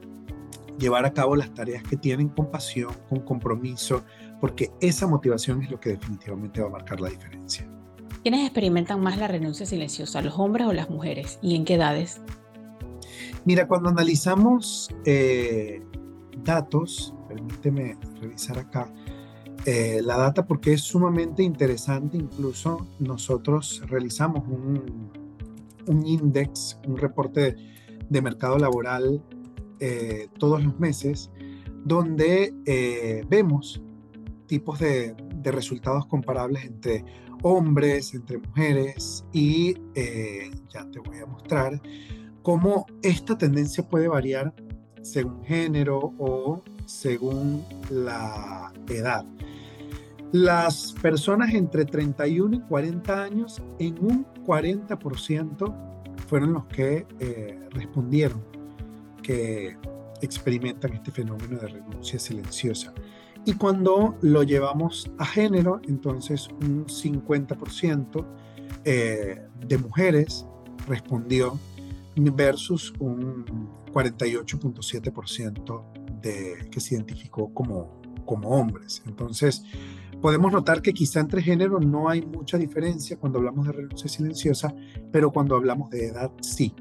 llevar 0.78 1.06
a 1.06 1.14
cabo 1.14 1.36
las 1.36 1.54
tareas 1.54 1.84
que 1.84 1.98
tienen 1.98 2.30
con 2.30 2.52
pasión, 2.52 2.92
con 3.10 3.22
compromiso, 3.22 4.04
porque 4.42 4.72
esa 4.82 5.08
motivación 5.08 5.62
es 5.64 5.72
lo 5.72 5.80
que 5.80 5.90
definitivamente 5.92 6.62
va 6.62 6.68
a 6.68 6.72
marcar 6.72 7.00
la 7.00 7.10
diferencia. 7.10 7.68
¿Quiénes 8.24 8.42
experimentan 8.46 9.02
más 9.02 9.18
la 9.18 9.28
renuncia 9.28 9.66
silenciosa, 9.66 10.22
los 10.22 10.38
hombres 10.40 10.68
o 10.68 10.74
las 10.74 10.90
mujeres? 10.90 11.40
¿Y 11.42 11.56
en 11.56 11.66
qué 11.66 11.76
edades? 11.76 12.22
Mira, 13.46 13.68
cuando 13.68 13.90
analizamos 13.90 14.90
eh, 15.06 15.84
datos, 16.44 17.14
permíteme 17.28 17.98
revisar 18.20 18.58
acá, 18.58 18.92
eh, 19.66 20.02
la 20.04 20.18
data 20.18 20.46
porque 20.46 20.74
es 20.74 20.82
sumamente 20.82 21.42
interesante, 21.44 22.18
incluso 22.18 22.88
nosotros 23.00 23.82
realizamos 23.88 24.44
un, 24.48 25.12
un 25.88 26.06
index, 26.06 26.80
un 26.88 26.98
reporte 26.98 27.56
de, 28.10 28.22
mercado 28.22 28.58
laboral 28.58 29.24
eh, 29.80 30.28
todos 30.38 30.64
los 30.64 30.80
meses, 30.80 31.32
donde 31.84 32.54
vemos 33.30 33.82
tipos 34.48 34.80
de, 34.80 35.16
resultados 35.44 36.08
comparables 36.08 36.66
entre 36.66 37.06
hombres, 37.44 38.16
entre 38.16 38.40
mujeres 38.40 39.24
y 39.32 39.76
ya 40.74 40.90
te 40.90 40.98
voy 41.00 41.20
a 41.20 41.28
mostrar 41.28 41.80
cómo 42.42 42.88
esta 43.04 43.38
tendencia 43.38 43.88
puede 43.88 44.08
variar 44.08 44.56
según 45.04 45.44
género 45.44 46.14
o 46.18 46.64
según 46.86 47.64
la 47.92 48.74
edad. 48.90 49.24
Las 50.32 50.94
personas 51.02 51.54
entre 51.54 51.86
31 51.86 52.58
y 52.58 52.60
40 52.62 53.24
años, 53.24 53.62
en 53.80 53.96
un 54.04 54.26
40% 54.46 55.74
fueron 56.28 56.54
los 56.54 56.66
que 56.66 57.06
eh, 57.20 57.60
respondieron 57.72 58.44
que 59.26 59.76
experimentan 60.22 60.94
este 60.94 61.12
fenómeno 61.12 61.58
de 61.58 61.68
renuncia 61.68 62.20
silenciosa. 62.20 62.94
Y 63.44 63.54
cuando 63.54 64.16
lo 64.22 64.44
llevamos 64.44 65.10
a 65.18 65.26
género, 65.26 65.82
entonces 65.88 66.48
un 66.62 66.86
50% 66.86 68.26
eh, 68.84 69.42
de 69.68 69.78
mujeres 69.80 70.46
respondió 70.88 71.60
versus 72.16 72.94
un 73.00 73.46
48.7% 73.92 75.84
de 76.22 76.70
que 76.70 76.80
se 76.80 76.94
identificó 76.96 77.52
como, 77.52 78.00
como 78.26 78.50
hombres. 78.50 79.02
Entonces, 79.08 79.64
podemos 80.22 80.52
notar 80.52 80.84
que 80.84 80.94
quizá 80.94 81.20
entre 81.20 81.42
género 81.42 81.80
no 81.80 82.10
hay 82.10 82.22
mucha 82.22 82.60
diferencia 82.60 83.18
cuando 83.18 83.40
hablamos 83.40 83.66
de 83.66 83.74
renuncia 83.74 84.08
silenciosa, 84.08 84.74
pero 85.12 85.32
cuando 85.32 85.56
hablamos 85.56 85.90
de 85.90 86.06
edad 86.08 86.32
sí, 86.42 86.76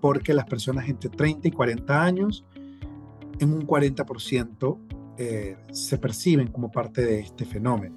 porque 0.00 0.34
las 0.34 0.46
personas 0.46 0.88
entre 0.88 1.10
30 1.10 1.48
y 1.48 1.50
40 1.50 2.02
años, 2.02 2.44
en 3.38 3.52
un 3.52 3.66
40% 3.66 4.78
eh, 5.16 5.56
se 5.70 5.98
perciben 5.98 6.48
como 6.48 6.70
parte 6.70 7.04
de 7.04 7.20
este 7.20 7.44
fenómeno. 7.44 7.96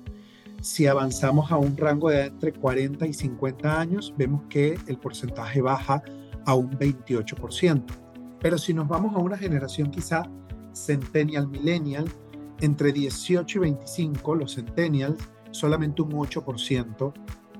Si 0.61 0.87
avanzamos 0.87 1.51
a 1.51 1.57
un 1.57 1.75
rango 1.75 2.09
de 2.09 2.25
entre 2.25 2.53
40 2.53 3.05
y 3.07 3.13
50 3.13 3.79
años, 3.79 4.13
vemos 4.17 4.43
que 4.49 4.77
el 4.87 4.97
porcentaje 4.97 5.61
baja 5.61 6.01
a 6.45 6.55
un 6.55 6.71
28%. 6.71 7.83
Pero 8.39 8.57
si 8.57 8.73
nos 8.73 8.87
vamos 8.87 9.15
a 9.15 9.19
una 9.19 9.37
generación 9.37 9.91
quizá 9.91 10.23
centennial, 10.73 11.47
millennial, 11.47 12.05
entre 12.61 12.93
18 12.93 13.57
y 13.57 13.61
25, 13.61 14.35
los 14.35 14.55
centennials, 14.55 15.17
solamente 15.51 16.01
un 16.01 16.11
8% 16.11 17.13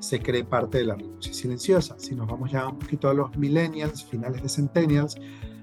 se 0.03 0.19
cree 0.19 0.43
parte 0.43 0.79
de 0.79 0.83
la 0.83 0.95
renuncia 0.95 1.33
silenciosa. 1.33 1.95
Si 1.97 2.13
nos 2.13 2.27
vamos 2.27 2.51
ya 2.51 2.67
un 2.67 2.77
poquito 2.77 3.09
a 3.09 3.13
los 3.13 3.35
millennials, 3.37 4.03
finales 4.03 4.43
de 4.43 4.49
centennials, 4.49 5.15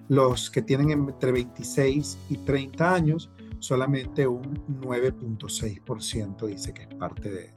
los 0.09 0.51
que 0.51 0.63
tienen 0.63 0.91
entre 0.91 1.31
26 1.31 2.19
y 2.31 2.37
30 2.39 2.95
años, 2.95 3.31
solamente 3.59 4.27
un 4.27 4.65
9.6% 4.81 6.47
dice 6.47 6.73
que 6.73 6.83
es 6.85 6.95
parte 6.95 7.31
de, 7.31 7.53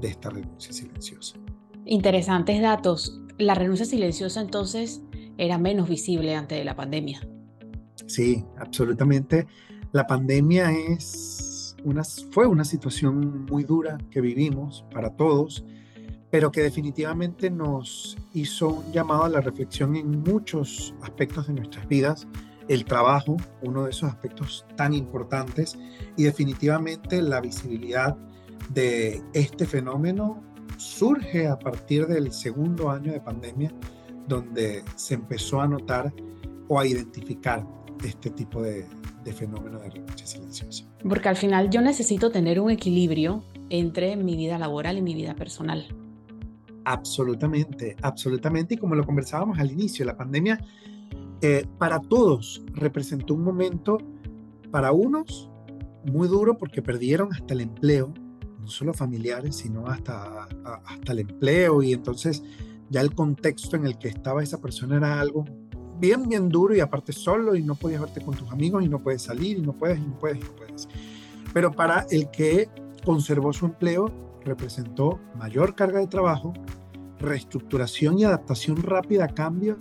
de 0.00 0.08
esta 0.08 0.30
renuncia 0.30 0.72
silenciosa. 0.72 1.36
Interesantes 1.84 2.60
datos 2.60 3.20
la 3.38 3.54
renuncia 3.54 3.86
silenciosa 3.86 4.40
entonces 4.40 5.02
era 5.38 5.58
menos 5.58 5.88
visible 5.88 6.34
antes 6.34 6.58
de 6.58 6.64
la 6.64 6.74
pandemia. 6.74 7.20
Sí, 8.06 8.44
absolutamente. 8.58 9.46
La 9.92 10.06
pandemia 10.06 10.72
es 10.72 11.76
una, 11.84 12.02
fue 12.32 12.46
una 12.46 12.64
situación 12.64 13.46
muy 13.46 13.62
dura 13.62 13.96
que 14.10 14.20
vivimos 14.20 14.84
para 14.92 15.10
todos, 15.16 15.64
pero 16.30 16.52
que 16.52 16.62
definitivamente 16.62 17.50
nos 17.50 18.16
hizo 18.32 18.68
un 18.68 18.92
llamado 18.92 19.24
a 19.24 19.28
la 19.28 19.40
reflexión 19.40 19.96
en 19.96 20.22
muchos 20.22 20.94
aspectos 21.02 21.48
de 21.48 21.54
nuestras 21.54 21.88
vidas. 21.88 22.28
El 22.68 22.84
trabajo, 22.84 23.36
uno 23.62 23.84
de 23.84 23.90
esos 23.90 24.08
aspectos 24.08 24.64
tan 24.76 24.94
importantes, 24.94 25.76
y 26.16 26.24
definitivamente 26.24 27.20
la 27.20 27.40
visibilidad 27.40 28.16
de 28.72 29.22
este 29.32 29.66
fenómeno 29.66 30.42
surge 30.76 31.48
a 31.48 31.58
partir 31.58 32.06
del 32.06 32.32
segundo 32.32 32.90
año 32.90 33.12
de 33.12 33.20
pandemia, 33.20 33.72
donde 34.28 34.84
se 34.94 35.14
empezó 35.14 35.60
a 35.60 35.66
notar 35.66 36.12
o 36.68 36.78
a 36.78 36.86
identificar 36.86 37.66
este 38.04 38.30
tipo 38.30 38.62
de, 38.62 38.86
fenómeno 39.34 39.78
de 39.78 39.90
renuncia 39.90 40.26
silenciosa. 40.26 40.84
Porque 41.08 41.28
al 41.28 41.36
final 41.36 41.70
yo 41.70 41.80
necesito 41.80 42.30
tener 42.30 42.60
un 42.60 42.70
equilibrio 42.70 43.44
entre 43.68 44.16
mi 44.16 44.36
vida 44.36 44.58
laboral 44.58 44.98
y 44.98 45.02
mi 45.02 45.14
vida 45.14 45.34
personal. 45.34 45.86
Absolutamente, 46.90 47.96
absolutamente. 48.02 48.74
Y 48.74 48.76
como 48.76 48.96
lo 48.96 49.06
conversábamos 49.06 49.60
al 49.60 49.70
inicio, 49.70 50.04
la 50.04 50.16
pandemia 50.16 50.58
eh, 51.40 51.64
para 51.78 52.00
todos 52.00 52.64
representó 52.72 53.34
un 53.34 53.44
momento, 53.44 53.98
para 54.72 54.90
unos, 54.90 55.48
muy 56.04 56.26
duro 56.26 56.58
porque 56.58 56.82
perdieron 56.82 57.32
hasta 57.32 57.54
el 57.54 57.60
empleo, 57.60 58.12
no 58.58 58.66
solo 58.66 58.92
familiares, 58.92 59.56
sino 59.56 59.86
hasta, 59.86 60.48
hasta 60.84 61.12
el 61.12 61.20
empleo 61.20 61.80
y 61.80 61.92
entonces 61.92 62.42
ya 62.88 63.00
el 63.02 63.14
contexto 63.14 63.76
en 63.76 63.86
el 63.86 63.96
que 63.96 64.08
estaba 64.08 64.42
esa 64.42 64.60
persona 64.60 64.96
era 64.96 65.20
algo 65.20 65.44
bien, 66.00 66.28
bien 66.28 66.48
duro 66.48 66.74
y 66.74 66.80
aparte 66.80 67.12
solo 67.12 67.54
y 67.54 67.62
no 67.62 67.76
podías 67.76 68.00
verte 68.00 68.20
con 68.20 68.34
tus 68.34 68.50
amigos 68.50 68.84
y 68.84 68.88
no 68.88 68.98
puedes 68.98 69.22
salir 69.22 69.58
y 69.58 69.62
no 69.62 69.74
puedes 69.74 69.98
y 69.98 70.06
no 70.08 70.18
puedes 70.18 70.38
y 70.38 70.40
no 70.40 70.56
puedes. 70.56 70.88
Pero 71.54 71.70
para 71.70 72.06
el 72.10 72.30
que 72.32 72.68
conservó 73.04 73.52
su 73.52 73.66
empleo 73.66 74.10
representó 74.44 75.20
mayor 75.36 75.74
carga 75.74 76.00
de 76.00 76.06
trabajo, 76.06 76.52
reestructuración 77.20 78.18
y 78.18 78.24
adaptación 78.24 78.82
rápida 78.82 79.24
a 79.26 79.28
cambios 79.28 79.76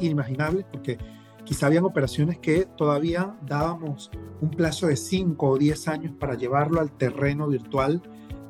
inimaginables 0.00 0.66
porque 0.70 0.98
quizá 1.44 1.66
habían 1.66 1.84
operaciones 1.84 2.38
que 2.38 2.66
todavía 2.76 3.36
dábamos 3.46 4.10
un 4.40 4.50
plazo 4.50 4.88
de 4.88 4.96
5 4.96 5.48
o 5.48 5.58
10 5.58 5.88
años 5.88 6.12
para 6.18 6.34
llevarlo 6.34 6.80
al 6.80 6.92
terreno 6.92 7.48
virtual 7.48 8.02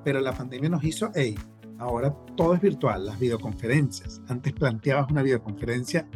pero 0.05 0.21
la 0.21 0.33
pandemia 0.33 0.68
nos 0.68 0.85
hizo, 0.85 1.11
hey, 1.14 1.37
ahora 1.79 2.14
todo 2.37 2.55
es 2.55 2.61
virtual, 2.61 3.07
las 3.07 3.18
videoconferencias. 3.18 4.21
Antes 4.29 4.53
planteabas 4.53 5.11
una 5.11 5.23
videoconferencia 5.23 6.09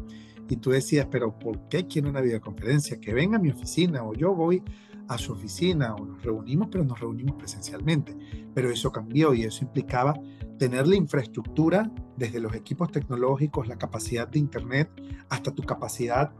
y 0.48 0.56
tú 0.56 0.70
decías, 0.70 1.06
pero 1.10 1.38
¿por 1.38 1.68
qué 1.68 1.86
quiero 1.86 2.08
una 2.08 2.20
videoconferencia? 2.20 3.00
Que 3.00 3.14
venga 3.14 3.36
a 3.36 3.40
mi 3.40 3.50
oficina 3.50 4.02
o 4.04 4.14
yo 4.14 4.34
voy 4.34 4.62
a 5.08 5.18
su 5.18 5.32
oficina 5.32 5.94
o 5.94 6.04
nos 6.04 6.22
reunimos, 6.22 6.68
pero 6.70 6.84
nos 6.84 6.98
reunimos 6.98 7.36
presencialmente. 7.36 8.16
Pero 8.54 8.70
eso 8.70 8.90
cambió 8.90 9.34
y 9.34 9.44
eso 9.44 9.64
implicaba 9.64 10.14
tener 10.58 10.86
la 10.86 10.96
infraestructura 10.96 11.90
desde 12.16 12.40
los 12.40 12.54
equipos 12.54 12.90
tecnológicos, 12.90 13.68
la 13.68 13.76
capacidad 13.76 14.26
de 14.28 14.38
Internet, 14.38 14.90
hasta 15.28 15.52
tu 15.52 15.62
capacidad 15.62 16.32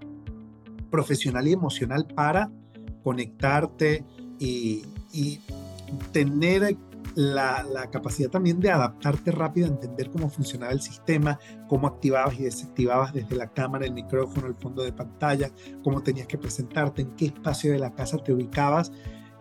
profesional 0.91 1.47
y 1.49 1.53
emocional 1.53 2.07
para 2.07 2.51
conectarte 3.03 4.05
y, 4.39 4.85
tener 6.13 6.77
la, 7.15 7.89
capacidad 7.91 8.29
también 8.29 8.61
de 8.61 8.71
adaptarte 8.71 9.31
rápido, 9.31 9.67
entender 9.67 10.11
cómo 10.11 10.29
funcionaba 10.29 10.73
el 10.73 10.81
sistema, 10.81 11.39
cómo 11.69 11.87
activabas 11.87 12.39
y 12.39 12.43
desactivabas 12.43 13.15
desde 13.15 13.37
la 13.37 13.47
cámara, 13.49 13.87
el 13.87 13.93
micrófono, 13.93 14.49
el 14.49 14.55
fondo 14.55 14.83
de 14.83 14.93
pantalla, 14.93 15.51
cómo 15.83 16.03
tenías 16.03 16.27
que 16.27 16.37
presentarte, 16.37 17.03
en 17.03 17.15
qué 17.17 17.27
espacio 17.27 17.73
de 17.73 17.79
la 17.79 17.95
casa 17.95 18.19
te 18.19 18.33
ubicabas, 18.33 18.93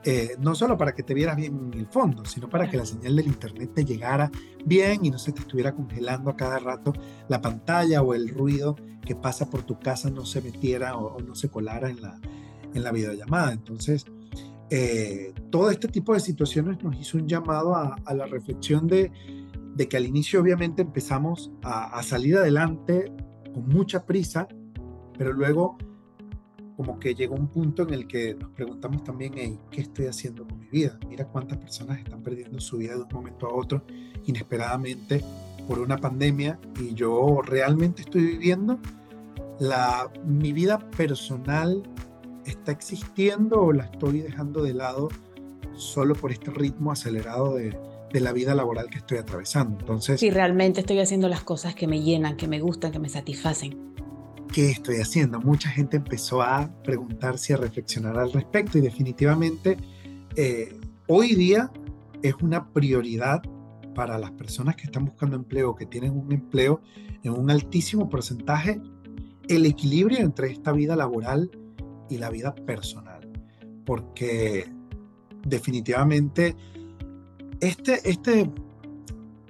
eh, 0.07 0.35
no 0.39 0.53
solo 0.53 0.77
para 0.77 0.93
que 0.93 1.01
te 1.01 1.15
vieras 1.15 1.35
bien 1.35 1.71
en 1.73 1.79
el 1.79 1.87
fondo, 1.87 2.23
sino 2.25 2.47
para 2.47 2.69
que 2.69 2.77
la 2.77 2.85
señal 2.85 3.15
del 3.15 3.25
internet 3.25 3.71
te 3.73 3.83
llegara 3.83 4.29
bien 4.63 5.03
y 5.03 5.09
no 5.09 5.17
se 5.17 5.31
te 5.31 5.39
estuviera 5.39 5.73
congelando 5.73 6.29
a 6.29 6.35
cada 6.35 6.59
rato 6.59 6.93
la 7.27 7.41
pantalla 7.41 8.03
o 8.03 8.13
el 8.13 8.29
ruido 8.29 8.75
que 9.01 9.15
pasa 9.15 9.49
por 9.49 9.63
tu 9.63 9.79
casa 9.79 10.11
no 10.11 10.23
se 10.23 10.41
metiera 10.41 10.95
o, 10.95 11.19
no 11.21 11.33
se 11.33 11.49
colara 11.49 11.89
en 11.89 12.03
la, 12.03 12.19
en 12.75 12.83
la 12.83 12.91
videollamada. 12.91 13.51
Entonces, 13.53 14.05
eh, 14.69 15.33
todo 15.49 15.71
este 15.71 15.87
tipo 15.87 16.13
de 16.13 16.19
situaciones 16.19 16.83
nos 16.83 16.95
hizo 16.99 17.17
un 17.17 17.27
llamado 17.27 17.75
a, 17.75 17.95
la 18.13 18.27
reflexión 18.27 18.87
de, 18.87 19.11
que 19.89 19.97
al 19.97 20.05
inicio 20.05 20.39
obviamente 20.39 20.83
empezamos 20.83 21.51
a, 21.63 22.01
salir 22.03 22.37
adelante 22.37 23.11
con 23.53 23.67
mucha 23.67 24.05
prisa, 24.05 24.47
pero 25.17 25.33
luego 25.33 25.77
como 26.75 26.99
que 26.99 27.15
llegó 27.15 27.35
un 27.35 27.47
punto 27.47 27.83
en 27.83 27.93
el 27.93 28.07
que 28.07 28.35
nos 28.35 28.49
preguntamos 28.51 29.03
también, 29.03 29.33
¿qué 29.71 29.81
estoy 29.81 30.07
haciendo 30.07 30.47
con 30.47 30.59
mi 30.59 30.67
vida? 30.67 30.99
Mira 31.07 31.25
cuántas 31.25 31.57
personas 31.57 31.99
están 31.99 32.21
perdiendo 32.21 32.59
su 32.59 32.77
vida 32.77 32.95
de 32.95 33.03
un 33.03 33.09
momento 33.11 33.47
a 33.47 33.53
otro 33.53 33.83
inesperadamente 34.25 35.23
por 35.67 35.79
una 35.79 35.97
pandemia 35.97 36.59
y 36.79 36.93
yo 36.93 37.41
realmente 37.41 38.01
estoy 38.01 38.23
viviendo 38.23 38.79
la, 39.59 40.11
mi 40.25 40.53
vida 40.53 40.79
personal 40.91 41.83
está 42.45 42.71
existiendo 42.71 43.61
o 43.61 43.73
la 43.73 43.85
estoy 43.85 44.21
dejando 44.21 44.63
de 44.63 44.73
lado 44.73 45.09
solo 45.75 46.15
por 46.15 46.31
este 46.31 46.51
ritmo 46.51 46.91
acelerado 46.91 47.55
de, 47.55 47.77
la 48.13 48.31
vida 48.31 48.55
laboral 48.55 48.89
que 48.89 48.99
estoy 48.99 49.17
atravesando. 49.17 49.77
Entonces, 49.77 50.21
si 50.21 50.29
realmente 50.29 50.79
estoy 50.79 50.99
haciendo 51.01 51.27
las 51.27 51.43
cosas 51.43 51.75
que 51.75 51.85
me 51.85 52.01
llenan, 52.01 52.37
que 52.37 52.47
me 52.47 52.61
gustan, 52.61 52.93
que 52.93 52.99
me 52.99 53.09
satisfacen. 53.09 53.93
¿Qué 54.53 54.71
estoy 54.71 54.97
haciendo? 54.97 55.39
Mucha 55.39 55.69
gente 55.69 55.97
empezó 55.97 56.41
a 56.41 56.71
preguntarse 56.83 57.53
y 57.53 57.55
a 57.55 57.57
reflexionar 57.57 58.17
al 58.17 58.31
respecto 58.31 58.77
y 58.77 58.81
definitivamente 58.81 59.77
eh, 60.35 60.77
hoy 61.07 61.35
día 61.35 61.71
es 62.21 62.35
una 62.41 62.71
prioridad 62.71 63.41
para 63.93 64.17
las 64.17 64.31
personas 64.31 64.75
que 64.75 64.83
están 64.83 65.05
buscando 65.05 65.35
empleo, 65.35 65.75
que 65.75 65.85
tienen 65.85 66.11
un 66.11 66.31
empleo 66.31 66.81
en 67.23 67.31
un 67.31 67.49
altísimo 67.49 68.09
porcentaje, 68.09 68.81
el 69.47 69.65
equilibrio 69.65 70.19
entre 70.19 70.51
esta 70.51 70.71
vida 70.71 70.95
laboral 70.95 71.49
y 72.09 72.17
la 72.17 72.29
vida 72.29 72.53
personal. 72.53 73.31
Porque 73.85 74.71
definitivamente 75.45 76.55
este, 77.61 78.09
este 78.09 78.51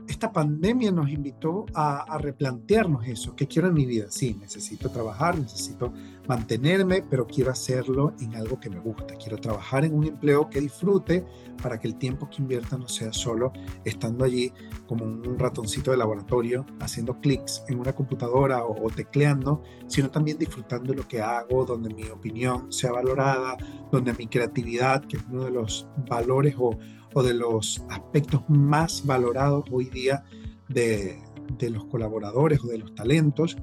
esta 0.08 0.32
pandemia 0.32 0.92
nos 0.92 1.10
invitó 1.10 1.66
a, 1.74 2.18
replantearnos 2.20 3.08
eso. 3.08 3.36
¿Qué 3.36 3.48
quiero 3.48 3.68
en 3.68 3.74
mi 3.74 3.86
vida? 3.86 4.06
Sí, 4.10 4.38
necesito 4.40 4.90
trabajar, 4.90 5.38
necesito 5.38 5.92
mantenerme, 6.28 7.04
pero 7.10 7.28
quiero 7.28 7.52
hacerlo 7.52 8.14
en 8.20 8.36
algo 8.36 8.60
que 8.60 8.70
me 8.70 8.80
gusta. 8.80 9.16
Quiero 9.16 9.38
trabajar 9.38 9.86
en 9.86 9.94
un 9.94 10.06
empleo 10.06 10.50
que 10.50 10.62
disfrute 10.62 11.26
para 11.62 11.80
que 11.80 11.88
el 11.88 11.96
tiempo 11.96 12.30
que 12.30 12.42
invierta 12.42 12.78
no 12.78 12.88
sea 12.88 13.14
solo 13.14 13.52
estando 13.84 14.26
allí 14.26 14.52
como 14.88 15.06
un 15.06 15.40
ratoncito 15.40 15.92
de 15.92 15.98
laboratorio, 15.98 16.66
haciendo 16.80 17.20
clics 17.20 17.64
en 17.68 17.80
una 17.80 17.94
computadora 17.94 18.64
o, 18.64 18.86
o 18.86 18.90
tecleando, 18.90 19.64
sino 19.88 20.10
también 20.10 20.38
disfrutando 20.38 20.94
lo 20.94 21.08
que 21.08 21.22
hago, 21.22 21.66
donde 21.66 21.94
mi 21.94 22.04
opinión 22.10 22.72
sea 22.72 22.92
valorada, 22.92 23.58
donde 23.92 24.14
mi 24.14 24.28
creatividad, 24.28 25.04
que 25.06 25.18
es 25.18 25.24
uno 25.30 25.46
de 25.46 25.52
los 25.52 25.88
valores 26.08 26.56
o 26.58 26.78
o 27.16 27.24
de 27.24 27.34
los 27.34 27.82
aspectos 27.90 28.42
más 28.50 29.06
valorados 29.06 29.64
hoy 29.72 29.86
día 29.86 30.24
de, 30.68 31.18
los 31.72 31.86
colaboradores 31.86 32.62
o 32.64 32.68
de 32.68 32.78
los 32.78 32.94
talentos, 32.94 33.58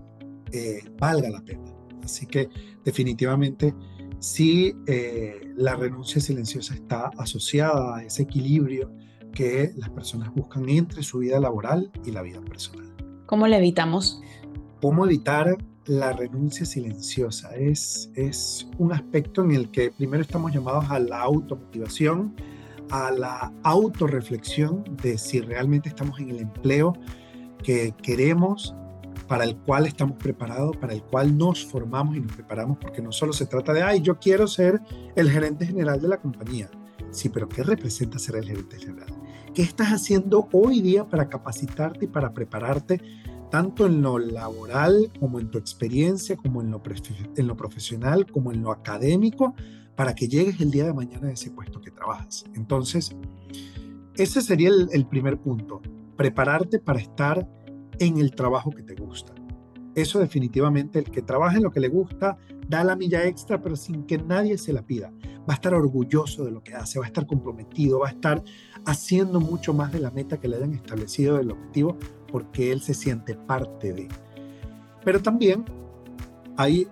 eh, 0.52 0.80
valga 0.98 1.28
la 1.28 1.42
pena. 1.42 1.62
Así 2.02 2.26
que 2.26 2.48
definitivamente 2.82 3.74
sí, 4.20 4.74
eh, 4.86 5.52
la 5.54 5.76
renuncia 5.76 6.20
silenciosa 6.20 6.74
está 6.74 7.10
asociada 7.18 7.96
a 7.96 8.02
ese 8.02 8.22
equilibrio 8.22 8.90
que 9.34 9.72
las 9.76 9.90
personas 9.90 10.32
buscan 10.34 10.68
entre 10.70 11.02
su 11.02 11.18
vida 11.18 11.38
laboral 11.38 11.90
y 12.06 12.10
la 12.10 12.22
vida 12.22 12.40
personal. 12.40 12.90
¿Cómo 13.26 13.46
la 13.46 13.58
evitamos? 13.58 14.22
¿Cómo 14.80 15.04
evitar 15.04 15.58
la 15.84 16.14
renuncia 16.14 16.64
silenciosa? 16.64 17.54
Es, 17.54 18.10
es 18.14 18.66
un 18.78 18.92
aspecto 18.92 19.42
en 19.42 19.52
el 19.52 19.70
que 19.70 19.90
primero 19.90 20.22
estamos 20.22 20.52
llamados 20.52 20.86
a 20.88 20.98
la 20.98 21.20
automotivación, 21.20 22.34
a 22.92 23.10
la 23.10 23.52
autorreflexión 23.62 24.84
de 25.02 25.16
si 25.16 25.40
realmente 25.40 25.88
estamos 25.88 26.20
en 26.20 26.28
el 26.28 26.38
empleo 26.40 26.92
que 27.64 27.94
queremos, 28.02 28.74
para 29.26 29.44
el 29.44 29.56
cual 29.56 29.86
estamos 29.86 30.18
preparados, 30.18 30.76
para 30.76 30.92
el 30.92 31.02
cual 31.02 31.36
nos 31.38 31.64
formamos 31.64 32.16
y 32.16 32.20
nos 32.20 32.32
preparamos, 32.32 32.76
porque 32.78 33.00
no 33.00 33.10
solo 33.10 33.32
se 33.32 33.46
trata 33.46 33.72
de, 33.72 33.82
ay, 33.82 34.02
yo 34.02 34.18
quiero 34.18 34.46
ser 34.46 34.80
el 35.16 35.30
gerente 35.30 35.64
general 35.64 36.02
de 36.02 36.08
la 36.08 36.18
compañía. 36.18 36.70
Sí, 37.10 37.30
pero 37.30 37.48
¿qué 37.48 37.62
representa 37.62 38.18
ser 38.18 38.36
el 38.36 38.44
gerente 38.44 38.78
general? 38.78 39.08
¿Qué 39.54 39.62
estás 39.62 39.88
haciendo 39.88 40.48
hoy 40.52 40.82
día 40.82 41.08
para 41.08 41.30
capacitarte 41.30 42.04
y 42.04 42.08
para 42.08 42.34
prepararte 42.34 43.00
tanto 43.50 43.86
en 43.86 44.02
lo 44.02 44.18
laboral 44.18 45.10
como 45.18 45.40
en 45.40 45.50
tu 45.50 45.58
experiencia, 45.58 46.36
como 46.36 46.60
en 46.60 46.70
lo, 46.70 46.82
en 47.36 47.46
lo 47.46 47.56
profesional, 47.56 48.26
como 48.30 48.52
en 48.52 48.62
lo 48.62 48.70
académico, 48.70 49.54
para 50.02 50.16
que 50.16 50.26
llegues 50.26 50.60
el 50.60 50.72
día 50.72 50.84
de 50.84 50.92
mañana 50.92 51.28
a 51.28 51.30
ese 51.30 51.52
puesto 51.52 51.80
que 51.80 51.92
trabajas. 51.92 52.44
Entonces, 52.56 53.14
ese 54.16 54.42
sería 54.42 54.68
el, 54.68 55.06
primer 55.06 55.38
punto, 55.38 55.80
prepararte 56.16 56.80
para 56.80 56.98
estar 56.98 57.48
en 58.00 58.18
el 58.18 58.32
trabajo 58.32 58.72
que 58.72 58.82
te 58.82 58.96
gusta. 58.96 59.32
Eso 59.94 60.18
definitivamente, 60.18 60.98
el 60.98 61.04
que 61.04 61.22
trabaja 61.22 61.58
en 61.58 61.62
lo 61.62 61.70
que 61.70 61.78
le 61.78 61.86
gusta, 61.86 62.36
da 62.66 62.82
la 62.82 62.96
milla 62.96 63.24
extra, 63.26 63.62
pero 63.62 63.76
sin 63.76 64.02
que 64.02 64.18
nadie 64.18 64.58
se 64.58 64.72
la 64.72 64.82
pida. 64.82 65.12
Va 65.48 65.52
a 65.52 65.54
estar 65.54 65.72
orgulloso 65.72 66.44
de 66.44 66.50
lo 66.50 66.64
que 66.64 66.74
hace, 66.74 66.98
va 66.98 67.04
a 67.04 67.06
estar 67.06 67.24
comprometido, 67.24 68.00
va 68.00 68.08
a 68.08 68.10
estar 68.10 68.42
haciendo 68.84 69.38
mucho 69.38 69.72
más 69.72 69.92
de 69.92 70.00
la 70.00 70.10
meta 70.10 70.40
que 70.40 70.48
le 70.48 70.56
hayan 70.56 70.74
establecido 70.74 71.36
del 71.36 71.52
objetivo, 71.52 71.96
porque 72.26 72.72
él 72.72 72.80
se 72.80 72.94
siente 72.94 73.36
parte 73.36 73.92
de. 73.92 74.08
Pero 75.04 75.22
también 75.22 75.64
hay 76.56 76.88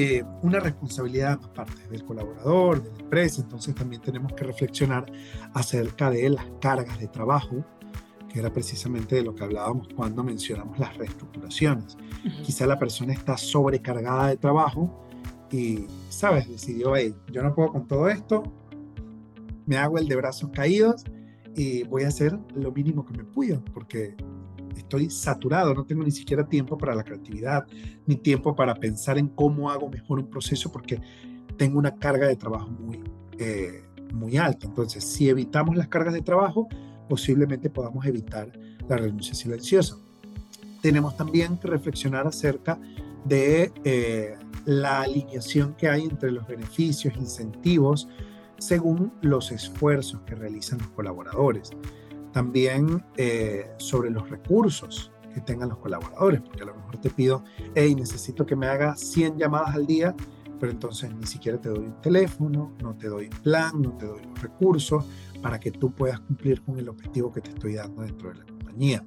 eh, 0.00 0.22
una 0.42 0.60
responsabilidad 0.60 1.40
más 1.40 1.48
parte 1.48 1.88
del 1.90 2.04
colaborador, 2.04 2.80
de 2.80 2.88
la 2.92 2.98
empresa, 3.00 3.42
entonces 3.42 3.74
también 3.74 4.00
tenemos 4.00 4.32
que 4.32 4.44
reflexionar 4.44 5.10
acerca 5.54 6.08
de 6.08 6.30
las 6.30 6.46
cargas 6.60 7.00
de 7.00 7.08
trabajo, 7.08 7.64
que 8.28 8.38
era 8.38 8.52
precisamente 8.52 9.16
de 9.16 9.22
lo 9.24 9.34
que 9.34 9.42
hablábamos 9.42 9.88
cuando 9.96 10.22
mencionamos 10.22 10.78
las 10.78 10.96
reestructuraciones. 10.96 11.96
Quizá 12.44 12.64
la 12.68 12.78
persona 12.78 13.12
está 13.12 13.36
sobrecargada 13.36 14.28
de 14.28 14.36
trabajo 14.36 15.04
y, 15.50 15.88
¿sabes? 16.10 16.48
Decidió, 16.48 16.94
hey, 16.94 17.12
yo 17.32 17.42
no 17.42 17.52
puedo 17.52 17.72
con 17.72 17.88
todo 17.88 18.08
esto, 18.08 18.44
me 19.66 19.78
hago 19.78 19.98
el 19.98 20.06
de 20.06 20.14
brazos 20.14 20.50
caídos 20.50 21.02
y 21.56 21.82
voy 21.82 22.04
a 22.04 22.08
hacer 22.08 22.38
lo 22.54 22.70
mínimo 22.70 23.04
que 23.04 23.14
me 23.14 23.24
pueda, 23.24 23.60
porque 23.74 24.14
estoy 24.78 25.10
saturado, 25.10 25.74
no 25.74 25.84
tengo 25.84 26.02
ni 26.02 26.10
siquiera 26.10 26.46
tiempo 26.46 26.76
para 26.78 26.94
la 26.94 27.04
creatividad, 27.04 27.66
ni 28.06 28.16
tiempo 28.16 28.54
para 28.54 28.74
pensar 28.74 29.18
en 29.18 29.28
cómo 29.28 29.70
hago 29.70 29.88
mejor 29.88 30.18
un 30.18 30.28
proceso 30.28 30.70
porque 30.72 31.00
tengo 31.56 31.78
una 31.78 31.94
carga 31.94 32.26
de 32.26 32.36
trabajo 32.36 32.68
muy, 32.70 33.02
eh, 33.38 33.84
muy 34.12 34.36
alta. 34.36 34.66
Entonces, 34.66 35.04
si 35.04 35.28
evitamos 35.28 35.76
las 35.76 35.88
cargas 35.88 36.14
de 36.14 36.22
trabajo, 36.22 36.68
posiblemente 37.08 37.70
podamos 37.70 38.06
evitar 38.06 38.50
la 38.88 38.96
renuncia 38.96 39.34
silenciosa. 39.34 39.96
Tenemos 40.80 41.16
también 41.16 41.58
que 41.58 41.68
reflexionar 41.68 42.26
acerca 42.26 42.78
de 43.24 43.72
eh, 43.84 44.36
la 44.64 45.02
alineación 45.02 45.74
que 45.74 45.88
hay 45.88 46.04
entre 46.04 46.30
los 46.30 46.46
beneficios, 46.46 47.14
incentivos, 47.16 48.08
según 48.58 49.12
los 49.22 49.50
esfuerzos 49.52 50.20
que 50.22 50.34
realizan 50.34 50.78
los 50.78 50.88
colaboradores 50.88 51.72
también 52.38 53.04
eh, 53.16 53.68
sobre 53.78 54.10
los 54.10 54.30
recursos 54.30 55.10
que 55.34 55.40
tengan 55.40 55.70
los 55.70 55.78
colaboradores, 55.78 56.40
porque 56.40 56.62
a 56.62 56.66
lo 56.66 56.76
mejor 56.76 56.98
te 56.98 57.10
pido, 57.10 57.42
hey, 57.74 57.96
necesito 57.96 58.46
que 58.46 58.54
me 58.54 58.68
haga 58.68 58.94
100 58.94 59.38
llamadas 59.38 59.74
al 59.74 59.88
día, 59.88 60.14
pero 60.60 60.70
entonces 60.70 61.12
ni 61.12 61.26
siquiera 61.26 61.60
te 61.60 61.68
doy 61.68 61.86
un 61.86 62.00
teléfono, 62.00 62.76
no 62.80 62.94
te 62.94 63.08
doy 63.08 63.28
plan, 63.42 63.82
no 63.82 63.90
te 63.98 64.06
doy 64.06 64.22
los 64.22 64.40
recursos 64.40 65.04
para 65.42 65.58
que 65.58 65.72
tú 65.72 65.90
puedas 65.90 66.20
cumplir 66.20 66.62
con 66.62 66.78
el 66.78 66.88
objetivo 66.88 67.32
que 67.32 67.40
te 67.40 67.50
estoy 67.50 67.74
dando 67.74 68.02
dentro 68.02 68.28
de 68.28 68.36
la 68.36 68.44
compañía. 68.44 69.04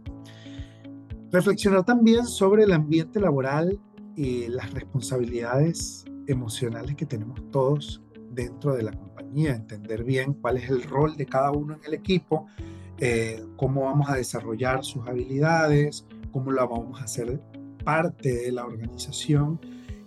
Reflexionar 1.31 1.85
también 1.85 2.25
sobre 2.25 2.65
el 2.65 2.73
ambiente 2.73 3.21
laboral 3.21 3.79
y 4.17 4.49
las 4.49 4.73
responsabilidades 4.73 6.03
emocionales 6.27 6.97
que 6.97 7.05
tenemos 7.05 7.49
todos 7.49 8.01
dentro 8.29 8.73
de 8.73 8.83
la 8.83 8.91
compañía, 8.91 9.55
entender 9.55 10.03
bien 10.03 10.33
cuál 10.33 10.57
es 10.57 10.69
el 10.69 10.83
rol 10.83 11.15
de 11.15 11.25
cada 11.25 11.51
uno 11.51 11.75
en 11.75 11.79
el 11.85 11.93
equipo, 11.93 12.47
eh, 13.03 13.43
cómo 13.57 13.85
vamos 13.85 14.09
a 14.09 14.15
desarrollar 14.15 14.83
sus 14.83 15.07
habilidades, 15.07 16.05
cómo 16.31 16.51
la 16.51 16.65
vamos 16.65 17.01
a 17.01 17.05
hacer 17.05 17.41
parte 17.83 18.31
de 18.31 18.51
la 18.51 18.63
organización 18.63 19.59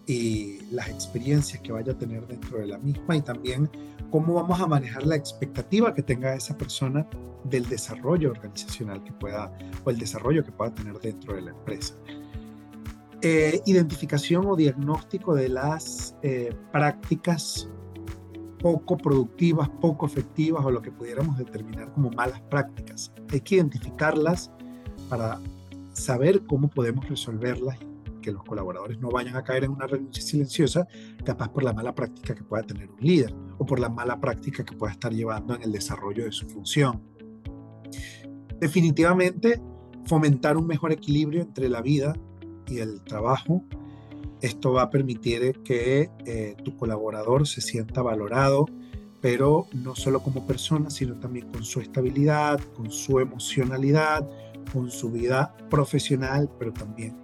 y 0.07 0.61
las 0.71 0.89
experiencias 0.89 1.61
que 1.61 1.73
vaya 1.73 1.93
a 1.93 1.99
tener 1.99 2.25
dentro 2.29 2.59
de 2.59 2.69
la 2.69 2.79
misma 2.79 3.17
y 3.17 3.23
también 3.23 3.69
cómo 4.13 4.35
vamos 4.35 4.61
a 4.61 4.69
manejar 4.69 5.05
la 5.05 5.17
expectativa 5.17 5.93
que 5.93 6.05
tenga 6.05 6.35
esa 6.35 6.57
persona 6.57 7.05
del 7.43 7.69
desarrollo 7.69 8.31
organizacional 8.31 9.03
que 9.03 9.13
pueda 9.13 9.53
o 9.83 9.91
el 9.91 9.99
desarrollo 9.99 10.45
que 10.45 10.53
pueda 10.53 10.73
tener 10.73 10.97
dentro 11.01 11.35
de 11.35 11.43
la 11.43 11.51
empresa. 11.51 11.95
Eh, 13.23 13.61
identificación 13.67 14.47
o 14.47 14.55
diagnóstico 14.55 15.35
de 15.35 15.49
las 15.49 16.15
eh, 16.23 16.55
prácticas 16.71 17.69
poco 18.65 18.97
productivas, 18.97 19.69
poco 19.69 20.07
efectivas 20.07 20.65
o 20.65 20.71
lo 20.71 20.81
que 20.81 20.91
pudiéramos 20.91 21.37
determinar 21.37 21.93
como 21.93 22.09
malas 22.09 22.41
prácticas. 22.49 23.13
Hay 23.31 23.43
que 23.43 23.57
identificarlas 23.57 24.51
para 25.11 25.39
saber 25.93 26.47
cómo 26.47 26.71
podemos 26.71 27.07
resolverlas 27.07 27.79
que 28.23 28.33
los 28.33 28.43
colaboradores 28.43 28.99
no 29.01 29.11
vayan 29.11 29.37
a 29.37 29.45
caer 29.45 29.65
en 29.65 29.73
una 29.73 29.87
renuncia 29.87 30.23
silenciosa, 30.23 30.89
capaz 31.27 31.51
por 31.51 31.63
la 31.63 31.75
mala 31.75 31.95
práctica 31.95 32.35
que 32.35 32.43
pueda 32.43 32.63
tener 32.63 32.91
un 32.91 33.01
líder 33.01 33.35
o 33.59 33.67
por 33.67 33.79
la 33.79 33.91
mala 33.91 34.19
práctica 34.19 34.65
que 34.65 34.75
pueda 34.75 34.95
estar 34.95 35.13
llevando 35.13 35.55
en 35.55 35.63
el 35.63 35.71
desarrollo 35.71 36.25
de 36.25 36.33
su 36.33 36.49
función. 36.49 37.03
Definitivamente, 38.59 39.61
fomentar 40.07 40.57
un 40.57 40.67
mejor 40.67 40.91
equilibrio 40.91 41.43
entre 41.43 41.69
la 41.69 41.83
vida 41.83 42.15
y 42.67 42.79
el 42.79 43.05
trabajo 43.05 43.63
esto 44.45 44.73
va 44.73 44.83
a 44.83 44.91
permitir 44.91 45.61
que 45.65 46.11
eh, 46.27 46.55
tu 46.63 46.77
colaborador 46.77 47.47
se 47.47 47.63
sienta 47.63 48.03
valorado, 48.03 48.67
pero 49.21 49.67
no 49.73 49.95
solo 49.97 50.21
como 50.21 50.47
persona, 50.47 50.91
sino 50.91 51.19
también 51.19 51.51
con 51.51 51.65
su 51.65 51.81
estabilidad, 51.81 52.61
con 52.77 52.91
su 52.91 53.21
emocionalidad, 53.21 54.29
con 54.71 54.91
su 54.91 55.11
vida 55.11 55.57
profesional, 55.71 56.51
pero 56.59 56.73
también 56.73 57.17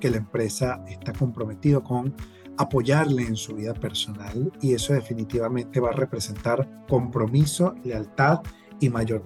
que 0.00 0.10
la 0.10 0.16
empresa 0.16 0.84
está 0.88 1.12
comprometido 1.12 1.84
con 1.84 2.12
apoyarle 2.56 3.22
en 3.22 3.36
su 3.36 3.54
vida 3.54 3.74
personal 3.74 4.52
y 4.60 4.74
eso 4.74 4.94
definitivamente 4.94 5.78
va 5.78 5.90
a 5.90 5.92
representar 5.92 6.84
compromiso, 6.88 7.74
lealtad 7.84 8.40
y 8.80 8.88
mayor 8.88 9.22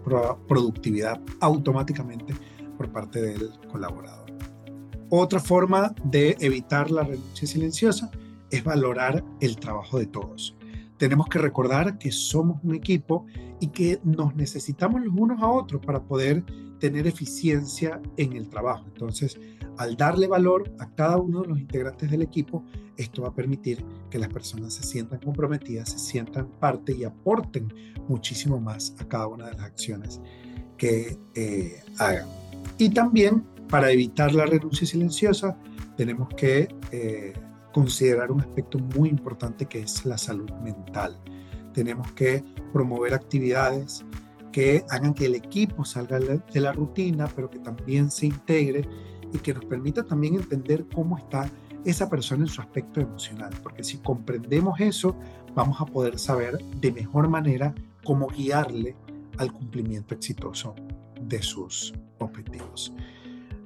productividad 0.46 1.18
automáticamente 1.40 2.34
por 2.76 2.90
parte 2.92 3.22
del 3.22 3.50
colaborador. 3.70 4.27
Otra 5.10 5.40
forma 5.40 5.94
de 6.04 6.36
evitar 6.40 6.90
la 6.90 7.02
renuncia 7.02 7.46
silenciosa 7.46 8.10
es 8.50 8.62
valorar 8.62 9.24
el 9.40 9.56
trabajo 9.56 9.98
de 9.98 10.06
todos. 10.06 10.56
Tenemos 10.98 11.28
que 11.28 11.38
recordar 11.38 11.98
que 11.98 12.10
somos 12.10 12.62
un 12.62 12.74
equipo 12.74 13.26
y 13.60 13.68
que 13.68 14.00
nos 14.04 14.34
necesitamos 14.34 15.00
los 15.02 15.14
unos 15.16 15.40
a 15.42 15.48
otros 15.48 15.84
para 15.84 16.02
poder 16.02 16.44
tener 16.78 17.06
eficiencia 17.06 18.00
en 18.16 18.34
el 18.34 18.48
trabajo. 18.48 18.84
Entonces, 18.86 19.38
al 19.78 19.96
darle 19.96 20.26
valor 20.26 20.72
a 20.78 20.90
cada 20.90 21.18
uno 21.18 21.42
de 21.42 21.48
los 21.48 21.58
integrantes 21.58 22.10
del 22.10 22.22
equipo, 22.22 22.64
esto 22.96 23.22
va 23.22 23.28
a 23.28 23.34
permitir 23.34 23.84
que 24.10 24.18
las 24.18 24.28
personas 24.28 24.74
se 24.74 24.82
sientan 24.82 25.20
comprometidas, 25.20 25.90
se 25.90 25.98
sientan 25.98 26.48
parte 26.58 26.94
y 26.94 27.04
aporten 27.04 27.72
muchísimo 28.08 28.60
más 28.60 28.94
a 28.98 29.06
cada 29.06 29.28
una 29.28 29.46
de 29.46 29.54
las 29.54 29.62
acciones 29.62 30.20
que 30.76 31.16
eh, 31.34 31.80
hagan. 31.98 32.26
Y 32.76 32.90
también, 32.90 33.44
para 33.68 33.90
evitar 33.90 34.34
la 34.34 34.46
renuncia 34.46 34.86
silenciosa, 34.86 35.56
tenemos 35.96 36.28
que 36.36 36.68
eh, 36.90 37.32
considerar 37.72 38.30
un 38.30 38.40
aspecto 38.40 38.78
muy 38.78 39.08
importante 39.08 39.66
que 39.66 39.80
es 39.80 40.04
la 40.04 40.18
salud 40.18 40.50
mental. 40.62 41.18
Tenemos 41.72 42.10
que 42.12 42.44
promover 42.72 43.14
actividades 43.14 44.04
que 44.52 44.84
hagan 44.90 45.14
que 45.14 45.26
el 45.26 45.34
equipo 45.34 45.84
salga 45.84 46.18
de 46.18 46.60
la 46.60 46.72
rutina, 46.72 47.28
pero 47.34 47.50
que 47.50 47.58
también 47.58 48.10
se 48.10 48.26
integre 48.26 48.88
y 49.32 49.38
que 49.38 49.54
nos 49.54 49.64
permita 49.66 50.02
también 50.04 50.34
entender 50.34 50.86
cómo 50.94 51.18
está 51.18 51.50
esa 51.84 52.08
persona 52.08 52.44
en 52.44 52.48
su 52.48 52.60
aspecto 52.60 53.00
emocional, 53.00 53.52
porque 53.62 53.84
si 53.84 53.98
comprendemos 53.98 54.80
eso, 54.80 55.16
vamos 55.54 55.80
a 55.80 55.86
poder 55.86 56.18
saber 56.18 56.58
de 56.80 56.92
mejor 56.92 57.28
manera 57.28 57.74
cómo 58.04 58.28
guiarle 58.28 58.96
al 59.36 59.52
cumplimiento 59.52 60.14
exitoso 60.14 60.74
de 61.20 61.42
sus 61.42 61.94
objetivos. 62.18 62.92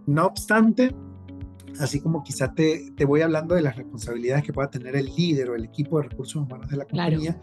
No 0.07 0.27
obstante, 0.27 0.95
así 1.79 2.01
como 2.01 2.23
quizá 2.23 2.53
te, 2.53 2.93
te, 2.97 3.05
voy 3.05 3.23
hablando 3.23 3.55
de 3.55 3.63
las 3.63 3.77
responsabilidades 3.77 4.45
que 4.45 4.53
pueda 4.53 4.71
tener 4.71 4.97
el 4.97 5.07
líder 5.07 5.51
o 5.51 5.55
el 5.55 5.65
equipo 5.65 5.99
de 5.99 6.09
recursos 6.09 6.37
humanos 6.37 6.69
de 6.69 6.77
la 6.77 6.85
compañía, 6.85 7.39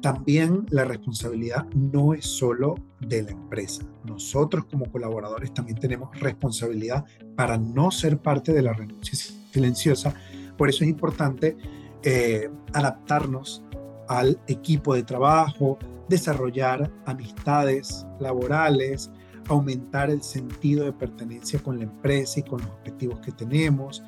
también 0.00 0.64
la 0.70 0.84
responsabilidad 0.84 1.66
no 1.74 2.14
es 2.14 2.24
solo 2.24 2.76
de 3.00 3.24
la 3.24 3.30
empresa. 3.32 3.82
Nosotros 4.04 4.66
como 4.66 4.90
colaboradores 4.90 5.52
también 5.52 5.78
tenemos 5.78 6.18
responsabilidad 6.20 7.04
para 7.34 7.58
no 7.58 7.90
ser 7.90 8.18
parte 8.18 8.52
de 8.52 8.62
la 8.62 8.72
renuncia 8.72 9.18
silenciosa. 9.52 10.14
Por 10.56 10.68
eso 10.68 10.84
es 10.84 10.90
importante 10.90 11.56
eh, 12.04 12.48
adaptarnos 12.72 13.64
al 14.08 14.40
equipo 14.46 14.94
de 14.94 15.02
trabajo, 15.02 15.78
desarrollar 16.08 16.90
amistades 17.04 18.06
laborales, 18.20 19.10
aumentar 19.48 20.10
el 20.10 20.22
sentido 20.22 20.84
de 20.84 20.92
pertenencia 20.92 21.58
con 21.60 21.78
la 21.78 21.84
empresa 21.84 22.40
y 22.40 22.42
con 22.42 22.60
los 22.60 22.70
objetivos 22.70 23.20
que 23.20 23.32
tenemos, 23.32 24.02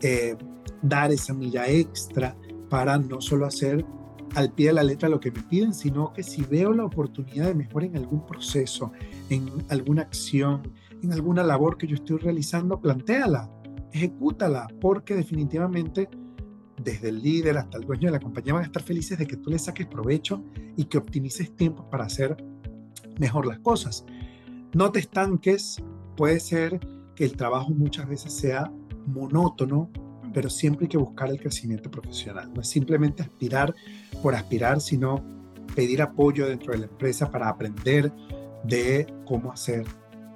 eh, 0.00 0.36
dar 0.82 1.12
esa 1.12 1.34
milla 1.34 1.68
extra 1.68 2.36
para 2.70 2.98
no 2.98 3.20
solo 3.20 3.46
hacer 3.46 3.84
al 4.34 4.52
pie 4.52 4.68
de 4.68 4.72
la 4.74 4.82
letra 4.82 5.08
lo 5.08 5.20
que 5.20 5.30
me 5.30 5.42
piden, 5.42 5.74
sino 5.74 6.12
que 6.12 6.22
si 6.22 6.42
veo 6.42 6.72
la 6.72 6.84
oportunidad 6.84 7.46
de 7.46 7.54
mejorar 7.54 7.90
en 7.90 7.96
algún 7.96 8.26
proceso, 8.26 8.92
en 9.30 9.48
alguna 9.68 10.02
acción, 10.02 10.72
en 11.02 11.12
alguna 11.12 11.42
labor 11.42 11.76
que 11.76 11.86
yo 11.86 11.94
estoy 11.94 12.18
realizando, 12.18 12.80
plantéala, 12.80 13.50
ejecútala, 13.92 14.66
porque 14.80 15.14
definitivamente 15.14 16.08
desde 16.82 17.10
el 17.10 17.22
líder 17.22 17.58
hasta 17.58 17.78
el 17.78 17.84
dueño 17.84 18.08
de 18.08 18.12
la 18.12 18.20
compañía 18.20 18.54
van 18.54 18.64
a 18.64 18.66
estar 18.66 18.82
felices 18.82 19.18
de 19.18 19.26
que 19.26 19.36
tú 19.36 19.50
le 19.50 19.58
saques 19.58 19.86
provecho 19.86 20.42
y 20.76 20.84
que 20.84 20.98
optimices 20.98 21.54
tiempo 21.54 21.88
para 21.88 22.04
hacer 22.04 22.36
mejor 23.18 23.46
las 23.46 23.60
cosas. 23.60 24.04
No 24.74 24.90
te 24.90 24.98
estanques, 24.98 25.80
puede 26.16 26.40
ser 26.40 26.80
que 27.14 27.24
el 27.24 27.36
trabajo 27.36 27.70
muchas 27.70 28.08
veces 28.08 28.32
sea 28.32 28.72
monótono, 29.06 29.88
pero 30.32 30.50
siempre 30.50 30.86
hay 30.86 30.88
que 30.88 30.98
buscar 30.98 31.30
el 31.30 31.38
crecimiento 31.38 31.88
profesional. 31.90 32.52
No 32.52 32.60
es 32.60 32.68
simplemente 32.68 33.22
aspirar 33.22 33.72
por 34.20 34.34
aspirar, 34.34 34.80
sino 34.80 35.24
pedir 35.76 36.02
apoyo 36.02 36.48
dentro 36.48 36.72
de 36.72 36.78
la 36.78 36.86
empresa 36.86 37.30
para 37.30 37.48
aprender 37.48 38.12
de 38.64 39.06
cómo 39.24 39.52
hacer 39.52 39.86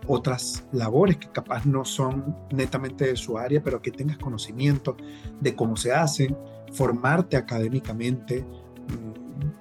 otras 0.07 0.65
labores 0.73 1.17
que 1.17 1.29
capaz 1.29 1.67
no 1.67 1.85
son 1.85 2.37
netamente 2.53 3.07
de 3.07 3.17
su 3.17 3.39
área, 3.39 3.61
pero 3.61 3.83
que 3.83 3.91
tengas 3.91 4.19
conocimiento 4.19 4.97
de 5.41 5.57
cómo 5.57 5.77
se 5.77 5.93
hacen, 5.93 6.37
formarte 6.73 7.37
académicamente 7.37 8.43
mm, 8.43 9.18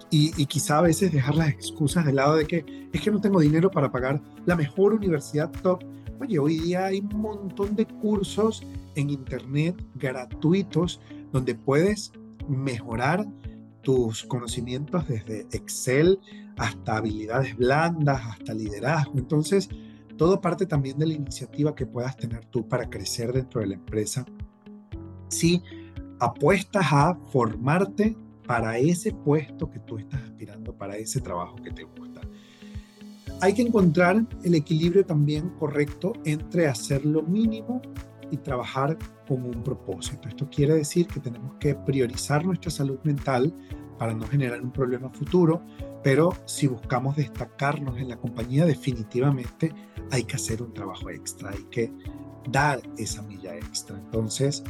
y, 0.10 0.32
y, 0.42 0.46
quizá 0.46 0.80
a 0.80 0.82
veces 0.82 1.12
dejar 1.12 1.36
las 1.36 1.50
excusas 1.50 2.06
de 2.06 2.14
lado 2.14 2.36
de 2.36 2.46
que 2.46 2.90
es 2.92 3.02
que 3.02 3.12
no 3.12 3.22
tengo 3.22 3.40
dinero 3.40 3.70
para 3.70 3.92
pagar 3.92 4.22
la 4.46 4.56
mejor 4.56 4.94
universidad 4.94 5.52
top. 5.62 5.84
Oye, 6.20 6.40
hoy 6.40 6.60
día 6.60 6.86
hay 6.86 7.00
un 7.00 7.22
montón 7.22 7.76
de 7.76 7.86
cursos 7.86 8.64
en 8.96 9.10
Internet 9.10 9.76
gratuitos 9.96 11.00
donde 11.32 11.56
puedes 11.56 12.12
mejorar 12.48 13.28
tus 13.82 14.24
conocimientos 14.24 15.08
desde 15.08 15.42
Excel 15.52 16.20
hasta 16.58 16.98
habilidades 16.98 17.56
blandas, 17.56 18.22
hasta 18.26 18.54
liderazgo. 18.54 19.14
Entonces, 19.18 19.70
todo 20.18 20.42
parte 20.42 20.66
también 20.66 20.98
de 20.98 21.08
la 21.08 21.14
iniciativa 21.14 21.76
que 21.76 21.86
puedas 21.86 22.18
tener 22.18 22.46
tú 22.46 22.68
para 22.68 22.90
crecer 22.90 23.32
dentro 23.32 23.62
de 23.62 23.68
la 23.68 23.76
empresa. 23.76 24.26
Si 25.30 25.62
apuestas 26.20 26.88
a 26.92 27.16
formarte 27.28 28.18
para 28.48 28.78
ese 28.78 29.12
puesto 29.12 29.70
que 29.70 29.80
tú 29.80 29.98
estás 29.98 30.22
aspirando, 30.22 30.74
para 30.74 30.98
ese 30.98 31.22
trabajo 31.22 31.58
que 31.58 31.72
te 31.72 31.84
gusta. 31.84 32.22
Hay 33.42 33.54
que 33.54 33.62
encontrar 33.62 34.26
el 34.44 34.56
equilibrio 34.56 35.06
también 35.06 35.50
correcto 35.60 36.14
entre 36.26 36.68
hacer 36.68 37.06
lo 37.06 37.22
mínimo 37.22 37.82
y 38.32 38.38
trabajar 38.38 38.98
con 39.28 39.44
un 39.44 39.64
propósito. 39.64 40.28
Esto 40.28 40.50
quiere 40.50 40.74
decir 40.74 41.08
que 41.08 41.20
tenemos 41.20 41.56
que 41.60 41.76
priorizar 41.76 42.46
nuestra 42.46 42.72
salud 42.72 42.98
mental 43.04 43.54
para 44.00 44.14
no 44.14 44.26
generar 44.28 44.62
un 44.62 44.72
problema 44.72 45.10
futuro, 45.10 45.62
pero 46.04 46.34
si 46.46 46.68
buscamos 46.68 47.16
destacarnos 47.16 48.00
en 48.00 48.10
la 48.10 48.18
compañía, 48.18 48.66
definitivamente 48.66 49.74
hay 50.12 50.24
que 50.24 50.36
hacer 50.36 50.64
un 50.64 50.74
trabajo 50.74 51.10
extra, 51.10 51.52
hay 51.52 51.64
que 51.70 51.92
dar 52.50 52.80
esa 52.98 53.22
milla 53.24 53.56
extra. 53.56 53.98
Entonces, 53.98 54.64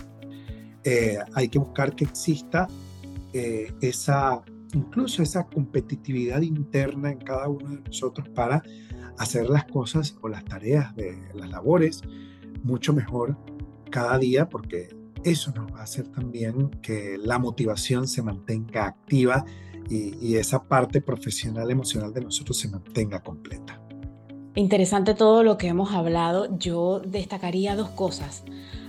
eh, 0.84 1.18
hay 1.36 1.50
que 1.50 1.60
buscar 1.60 1.96
que 1.96 2.06
exista 2.06 2.68
eh, 3.38 3.74
esa, 3.82 4.42
incluso 4.74 5.22
esa 5.22 5.46
competitividad 5.46 6.42
interna 6.42 7.12
en 7.12 7.20
cada 7.20 7.48
uno 7.48 7.70
de 7.70 7.82
nosotros 7.82 8.28
para 8.30 8.64
hacer 9.20 9.48
las 9.48 9.66
cosas 9.66 10.18
o 10.22 10.28
las 10.28 10.44
tareas 10.44 10.96
de 10.96 11.16
las 11.36 11.50
labores 11.50 12.02
mucho 12.64 12.94
mejor 12.94 13.38
cada 13.92 14.18
día 14.18 14.50
porque 14.50 14.90
eso 15.24 15.52
nos 15.52 15.72
va 15.72 15.82
a 15.82 15.84
hacer 15.84 16.08
también 16.08 16.70
que 16.82 17.18
la 17.18 17.38
motivación 17.38 18.08
se 18.08 18.24
mantenga 18.24 18.88
activa 18.88 19.46
y, 19.88 20.16
y 20.20 20.38
esa 20.38 20.64
parte 20.64 21.00
profesional 21.00 21.70
emocional 21.70 22.12
de 22.14 22.22
nosotros 22.22 22.58
se 22.58 22.70
mantenga 22.70 23.22
completa. 23.22 23.87
Interesante 24.58 25.14
todo 25.14 25.44
lo 25.44 25.60
que 25.60 25.68
hemos 25.68 25.94
hablado. 25.94 26.48
Yo 26.58 27.00
destacaría 27.00 27.76
dos 27.76 27.90
cosas. 27.90 28.44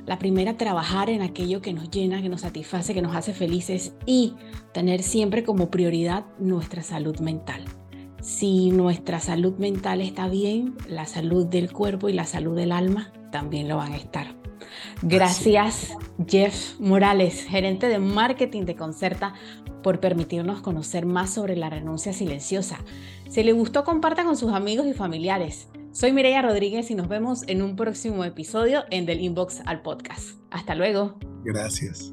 La 0.07 0.19
primera, 0.19 0.57
trabajar 0.57 1.11
en 1.11 1.21
aquello 1.21 1.61
que 1.61 1.75
nos 1.75 1.91
llena, 1.91 2.23
que 2.23 2.31
nos 2.31 2.41
satisface, 2.41 2.95
que 2.95 3.03
nos 3.03 3.15
hace 3.15 3.35
felices 3.35 3.93
y 4.07 4.33
tener 4.73 5.03
siempre 5.03 5.45
como 5.45 5.71
prioridad 5.71 6.25
nuestra 6.39 6.83
salud 6.83 7.21
mental. 7.21 7.67
Si 8.23 8.71
nuestra 8.71 9.21
salud 9.21 9.59
mental 9.59 10.01
está 10.01 10.27
bien, 10.27 10.75
la 10.89 11.05
salud 11.05 11.45
del 11.45 11.71
cuerpo 11.71 12.09
y 12.09 12.15
la 12.15 12.25
salud 12.25 12.57
del 12.57 12.73
alma 12.73 13.13
también 13.31 13.69
lo 13.69 13.77
van 13.77 13.93
a 13.93 13.99
estar. 13.99 14.39
Gracias, 15.03 15.93
Jeff 16.27 16.81
Morales, 16.81 17.45
gerente 17.45 17.89
de 17.89 17.99
marketing 17.99 18.63
de 18.63 18.75
Concerta, 18.75 19.35
por 19.83 20.01
permitirnos 20.01 20.61
conocer 20.61 21.07
más 21.07 21.31
sobre 21.31 21.57
la 21.57 21.71
renuncia 21.71 22.13
silenciosa. 22.13 22.79
Si 23.29 23.43
le 23.43 23.53
gustó, 23.53 23.85
comparta 23.85 24.25
con 24.25 24.37
sus 24.37 24.53
amigos 24.53 24.87
y 24.87 24.93
familiares. 24.93 25.69
Soy 25.93 26.13
Mireya 26.13 26.43
Rodríguez 26.43 26.91
y 26.91 26.95
nos 26.95 27.09
vemos 27.09 27.45
en 27.47 27.63
un 27.63 27.77
próximo 27.77 28.25
episodio 28.25 28.85
en 28.91 29.07
Del 29.07 29.21
Inbox 29.21 29.63
al 29.67 29.83
Podcast. 29.83 30.39
Hasta 30.51 30.75
luego. 30.75 31.19
Gracias. 31.45 32.13